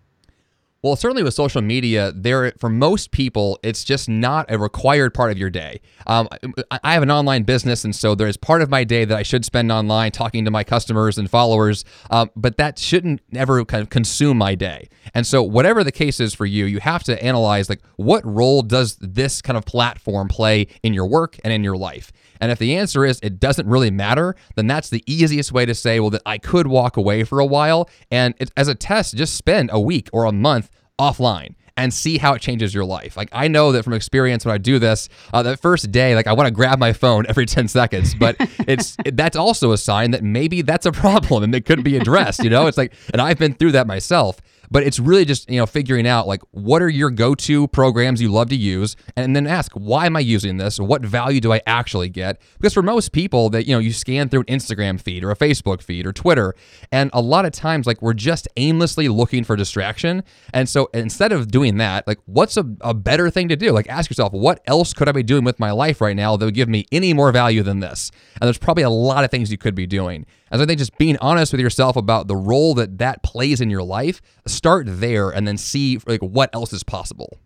Well, 0.80 0.94
certainly 0.94 1.24
with 1.24 1.34
social 1.34 1.60
media, 1.60 2.12
there 2.14 2.52
for 2.56 2.68
most 2.68 3.10
people, 3.10 3.58
it's 3.64 3.82
just 3.82 4.08
not 4.08 4.46
a 4.48 4.58
required 4.58 5.12
part 5.12 5.32
of 5.32 5.38
your 5.38 5.50
day. 5.50 5.80
Um, 6.06 6.28
I 6.70 6.92
have 6.92 7.02
an 7.02 7.10
online 7.10 7.42
business, 7.42 7.84
and 7.84 7.94
so 7.96 8.14
there 8.14 8.28
is 8.28 8.36
part 8.36 8.62
of 8.62 8.70
my 8.70 8.84
day 8.84 9.04
that 9.04 9.16
I 9.16 9.24
should 9.24 9.44
spend 9.44 9.72
online 9.72 10.12
talking 10.12 10.44
to 10.44 10.52
my 10.52 10.62
customers 10.62 11.18
and 11.18 11.28
followers, 11.28 11.84
um, 12.10 12.30
but 12.36 12.58
that 12.58 12.78
shouldn't 12.78 13.20
ever 13.34 13.64
kind 13.64 13.82
of 13.82 13.90
consume 13.90 14.38
my 14.38 14.54
day. 14.54 14.88
And 15.14 15.26
so, 15.26 15.42
whatever 15.42 15.82
the 15.82 15.90
case 15.90 16.20
is 16.20 16.32
for 16.32 16.46
you, 16.46 16.66
you 16.66 16.78
have 16.78 17.02
to 17.04 17.20
analyze 17.24 17.68
like 17.68 17.82
what 17.96 18.24
role 18.24 18.62
does 18.62 18.96
this 19.00 19.42
kind 19.42 19.56
of 19.56 19.64
platform 19.64 20.28
play 20.28 20.68
in 20.84 20.94
your 20.94 21.06
work 21.06 21.40
and 21.42 21.52
in 21.52 21.64
your 21.64 21.76
life. 21.76 22.12
And 22.40 22.52
if 22.52 22.58
the 22.58 22.76
answer 22.76 23.04
is 23.04 23.18
it 23.22 23.40
doesn't 23.40 23.66
really 23.66 23.90
matter, 23.90 24.34
then 24.56 24.66
that's 24.66 24.90
the 24.90 25.02
easiest 25.06 25.52
way 25.52 25.66
to 25.66 25.74
say, 25.74 26.00
well, 26.00 26.10
that 26.10 26.22
I 26.26 26.38
could 26.38 26.66
walk 26.66 26.96
away 26.96 27.24
for 27.24 27.40
a 27.40 27.46
while. 27.46 27.88
And 28.10 28.34
it, 28.38 28.50
as 28.56 28.68
a 28.68 28.74
test, 28.74 29.16
just 29.16 29.36
spend 29.36 29.70
a 29.72 29.80
week 29.80 30.08
or 30.12 30.24
a 30.24 30.32
month 30.32 30.70
offline 30.98 31.54
and 31.78 31.94
see 31.94 32.18
how 32.18 32.34
it 32.34 32.42
changes 32.42 32.74
your 32.74 32.84
life. 32.84 33.16
Like 33.16 33.28
I 33.32 33.46
know 33.46 33.70
that 33.72 33.84
from 33.84 33.92
experience 33.92 34.44
when 34.44 34.52
I 34.52 34.58
do 34.58 34.80
this, 34.80 35.08
uh, 35.32 35.44
that 35.44 35.60
first 35.60 35.92
day, 35.92 36.16
like 36.16 36.26
I 36.26 36.32
want 36.32 36.48
to 36.48 36.50
grab 36.50 36.78
my 36.80 36.92
phone 36.92 37.24
every 37.28 37.46
10 37.46 37.68
seconds, 37.68 38.14
but 38.14 38.36
it's 38.66 38.96
it, 39.04 39.16
that's 39.16 39.36
also 39.36 39.70
a 39.70 39.78
sign 39.78 40.10
that 40.10 40.24
maybe 40.24 40.60
that's 40.62 40.86
a 40.86 40.92
problem 40.92 41.44
and 41.44 41.54
it 41.54 41.64
could 41.64 41.84
be 41.84 41.96
addressed, 41.96 42.42
you 42.42 42.50
know? 42.50 42.66
It's 42.66 42.76
like 42.76 42.92
and 43.12 43.22
I've 43.22 43.38
been 43.38 43.54
through 43.54 43.72
that 43.72 43.86
myself. 43.86 44.40
But 44.70 44.82
it's 44.82 44.98
really 44.98 45.24
just, 45.24 45.50
you 45.50 45.58
know, 45.58 45.66
figuring 45.66 46.06
out 46.06 46.26
like 46.26 46.42
what 46.50 46.82
are 46.82 46.88
your 46.88 47.10
go-to 47.10 47.68
programs 47.68 48.20
you 48.20 48.30
love 48.30 48.48
to 48.50 48.56
use 48.56 48.96
and 49.16 49.34
then 49.34 49.46
ask, 49.46 49.72
why 49.72 50.06
am 50.06 50.16
I 50.16 50.20
using 50.20 50.56
this? 50.56 50.78
What 50.78 51.02
value 51.02 51.40
do 51.40 51.52
I 51.52 51.60
actually 51.66 52.08
get? 52.08 52.40
Because 52.58 52.74
for 52.74 52.82
most 52.82 53.12
people 53.12 53.50
that, 53.50 53.66
you 53.66 53.74
know, 53.74 53.78
you 53.78 53.92
scan 53.92 54.28
through 54.28 54.40
an 54.40 54.46
Instagram 54.46 55.00
feed 55.00 55.24
or 55.24 55.30
a 55.30 55.36
Facebook 55.36 55.82
feed 55.82 56.06
or 56.06 56.12
Twitter, 56.12 56.54
and 56.92 57.10
a 57.12 57.20
lot 57.20 57.44
of 57.44 57.52
times 57.52 57.86
like 57.86 58.02
we're 58.02 58.14
just 58.14 58.48
aimlessly 58.56 59.08
looking 59.08 59.44
for 59.44 59.56
distraction. 59.56 60.22
And 60.52 60.68
so 60.68 60.90
instead 60.92 61.32
of 61.32 61.50
doing 61.50 61.78
that, 61.78 62.06
like 62.06 62.18
what's 62.26 62.56
a, 62.56 62.64
a 62.80 62.94
better 62.94 63.30
thing 63.30 63.48
to 63.48 63.56
do? 63.56 63.72
Like 63.72 63.88
ask 63.88 64.10
yourself, 64.10 64.32
what 64.32 64.60
else 64.66 64.92
could 64.92 65.08
I 65.08 65.12
be 65.12 65.22
doing 65.22 65.44
with 65.44 65.58
my 65.58 65.70
life 65.70 66.00
right 66.00 66.16
now 66.16 66.36
that 66.36 66.44
would 66.44 66.54
give 66.54 66.68
me 66.68 66.86
any 66.92 67.14
more 67.14 67.32
value 67.32 67.62
than 67.62 67.80
this? 67.80 68.10
And 68.40 68.46
there's 68.46 68.58
probably 68.58 68.82
a 68.84 68.90
lot 68.90 69.24
of 69.24 69.30
things 69.30 69.50
you 69.50 69.58
could 69.58 69.74
be 69.74 69.86
doing. 69.86 70.26
And 70.50 70.62
I 70.62 70.66
think 70.66 70.78
just 70.78 70.96
being 70.98 71.16
honest 71.18 71.52
with 71.52 71.60
yourself 71.60 71.96
about 71.96 72.28
the 72.28 72.36
role 72.36 72.74
that 72.74 72.98
that 72.98 73.22
plays 73.22 73.60
in 73.60 73.70
your 73.70 73.82
life, 73.82 74.20
start 74.46 74.86
there 74.88 75.30
and 75.30 75.46
then 75.46 75.56
see 75.56 75.98
like 76.06 76.20
what 76.20 76.50
else 76.54 76.72
is 76.72 76.82
possible. 76.82 77.38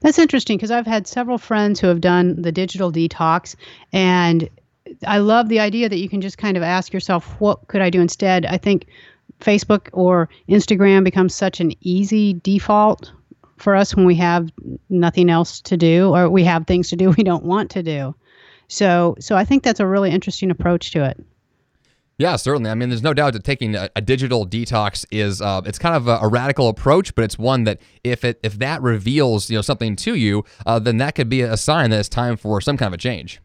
That's 0.00 0.18
interesting 0.18 0.56
because 0.56 0.70
I've 0.70 0.86
had 0.86 1.06
several 1.06 1.38
friends 1.38 1.80
who 1.80 1.88
have 1.88 2.00
done 2.00 2.40
the 2.40 2.52
digital 2.52 2.92
detox 2.92 3.56
and 3.92 4.48
I 5.06 5.18
love 5.18 5.48
the 5.48 5.60
idea 5.60 5.88
that 5.88 5.98
you 5.98 6.08
can 6.08 6.20
just 6.20 6.38
kind 6.38 6.56
of 6.56 6.62
ask 6.62 6.92
yourself 6.92 7.40
what 7.40 7.66
could 7.68 7.80
I 7.80 7.90
do 7.90 8.00
instead? 8.00 8.46
I 8.46 8.58
think 8.58 8.86
Facebook 9.40 9.88
or 9.92 10.28
Instagram 10.48 11.04
becomes 11.04 11.34
such 11.34 11.60
an 11.60 11.72
easy 11.80 12.34
default 12.34 13.12
for 13.56 13.74
us 13.74 13.94
when 13.94 14.04
we 14.04 14.14
have 14.16 14.50
nothing 14.90 15.30
else 15.30 15.60
to 15.62 15.76
do 15.76 16.14
or 16.14 16.28
we 16.28 16.44
have 16.44 16.66
things 16.66 16.90
to 16.90 16.96
do 16.96 17.10
we 17.10 17.24
don't 17.24 17.44
want 17.44 17.70
to 17.72 17.82
do. 17.82 18.14
So 18.68 19.16
so 19.20 19.36
I 19.36 19.44
think 19.44 19.62
that's 19.62 19.80
a 19.80 19.86
really 19.86 20.10
interesting 20.10 20.50
approach 20.50 20.92
to 20.92 21.04
it. 21.04 21.24
Yeah, 22.16 22.36
certainly. 22.36 22.70
I 22.70 22.74
mean, 22.74 22.90
there's 22.90 23.02
no 23.02 23.12
doubt 23.12 23.32
that 23.32 23.42
taking 23.42 23.74
a, 23.74 23.90
a 23.96 24.00
digital 24.00 24.46
detox 24.46 25.04
is 25.10 25.40
uh, 25.40 25.62
it's 25.64 25.78
kind 25.78 25.96
of 25.96 26.06
a, 26.06 26.18
a, 26.22 26.28
radical 26.28 26.68
approach, 26.68 27.14
but 27.14 27.24
it's 27.24 27.38
one 27.38 27.64
that 27.64 27.80
if 28.04 28.24
it 28.24 28.38
if 28.44 28.58
that 28.60 28.80
reveals 28.82 29.50
you 29.50 29.58
know 29.58 29.62
something 29.62 29.96
to 29.96 30.14
you, 30.14 30.44
uh, 30.64 30.78
then 30.78 30.98
that 30.98 31.16
could 31.16 31.28
be 31.28 31.40
a 31.40 31.56
sign 31.56 31.90
that 31.90 31.98
it's 31.98 32.08
time 32.08 32.36
for 32.36 32.60
some 32.60 32.76
kind 32.76 32.86
of 32.86 32.94
a 32.94 32.98
change. 32.98 33.40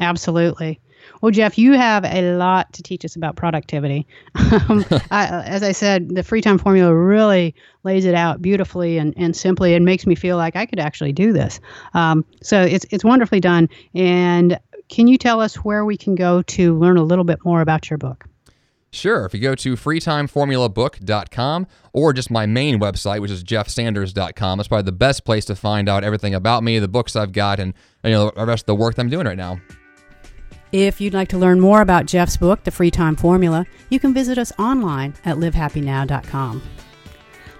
Absolutely. 0.00 0.80
Well, 1.20 1.30
Jeff, 1.30 1.58
you 1.58 1.72
have 1.72 2.04
a 2.04 2.36
lot 2.36 2.72
to 2.74 2.82
teach 2.82 3.04
us 3.04 3.16
about 3.16 3.36
productivity. 3.36 4.06
um, 4.68 4.84
I, 5.10 5.42
as 5.44 5.62
I 5.62 5.72
said, 5.72 6.14
the 6.14 6.22
free 6.22 6.40
time 6.40 6.58
formula 6.58 6.94
really 6.94 7.54
lays 7.82 8.04
it 8.04 8.14
out 8.14 8.40
beautifully 8.40 8.98
and, 8.98 9.12
and 9.16 9.36
simply 9.36 9.74
and 9.74 9.84
makes 9.84 10.06
me 10.06 10.14
feel 10.14 10.36
like 10.36 10.56
I 10.56 10.66
could 10.66 10.78
actually 10.78 11.12
do 11.12 11.32
this. 11.32 11.60
Um, 11.94 12.24
so 12.42 12.62
it's, 12.62 12.86
it's 12.90 13.04
wonderfully 13.04 13.40
done. 13.40 13.68
And 13.94 14.58
can 14.88 15.06
you 15.08 15.18
tell 15.18 15.40
us 15.40 15.56
where 15.56 15.84
we 15.84 15.96
can 15.96 16.14
go 16.14 16.42
to 16.42 16.78
learn 16.78 16.96
a 16.96 17.02
little 17.02 17.24
bit 17.24 17.44
more 17.44 17.60
about 17.60 17.90
your 17.90 17.98
book? 17.98 18.26
Sure. 18.94 19.24
If 19.26 19.34
you 19.34 19.40
go 19.40 19.56
to 19.56 19.74
freetimeformulabook.com 19.74 21.66
or 21.92 22.12
just 22.12 22.30
my 22.30 22.46
main 22.46 22.78
website, 22.78 23.20
which 23.20 23.30
is 23.30 23.42
jeffsanders.com, 23.42 24.58
that's 24.58 24.68
probably 24.68 24.84
the 24.84 24.92
best 24.92 25.24
place 25.24 25.44
to 25.46 25.56
find 25.56 25.88
out 25.88 26.04
everything 26.04 26.34
about 26.34 26.62
me, 26.62 26.78
the 26.78 26.86
books 26.86 27.16
I've 27.16 27.32
got, 27.32 27.58
and 27.58 27.74
you 28.04 28.10
know 28.10 28.30
the 28.30 28.46
rest 28.46 28.62
of 28.62 28.66
the 28.66 28.76
work 28.76 28.94
that 28.94 29.02
I'm 29.02 29.10
doing 29.10 29.26
right 29.26 29.36
now. 29.36 29.60
If 30.70 31.00
you'd 31.00 31.14
like 31.14 31.28
to 31.28 31.38
learn 31.38 31.60
more 31.60 31.82
about 31.82 32.06
Jeff's 32.06 32.36
book, 32.36 32.64
The 32.64 32.70
Free 32.70 32.90
Time 32.90 33.14
Formula, 33.16 33.64
you 33.90 34.00
can 34.00 34.14
visit 34.14 34.38
us 34.38 34.52
online 34.58 35.14
at 35.24 35.36
livehappynow.com. 35.36 36.62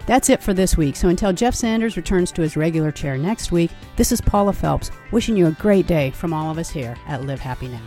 That's 0.06 0.28
it 0.28 0.42
for 0.42 0.52
this 0.52 0.76
week. 0.76 0.96
So 0.96 1.08
until 1.08 1.32
Jeff 1.32 1.54
Sanders 1.54 1.96
returns 1.96 2.30
to 2.32 2.42
his 2.42 2.56
regular 2.56 2.92
chair 2.92 3.16
next 3.16 3.52
week, 3.52 3.70
this 3.96 4.12
is 4.12 4.20
Paula 4.20 4.52
Felps 4.52 4.90
wishing 5.12 5.36
you 5.36 5.46
a 5.46 5.52
great 5.52 5.86
day 5.86 6.10
from 6.10 6.32
all 6.32 6.50
of 6.50 6.58
us 6.58 6.70
here 6.70 6.96
at 7.06 7.24
Live 7.24 7.40
Happy 7.40 7.68
Now. 7.68 7.80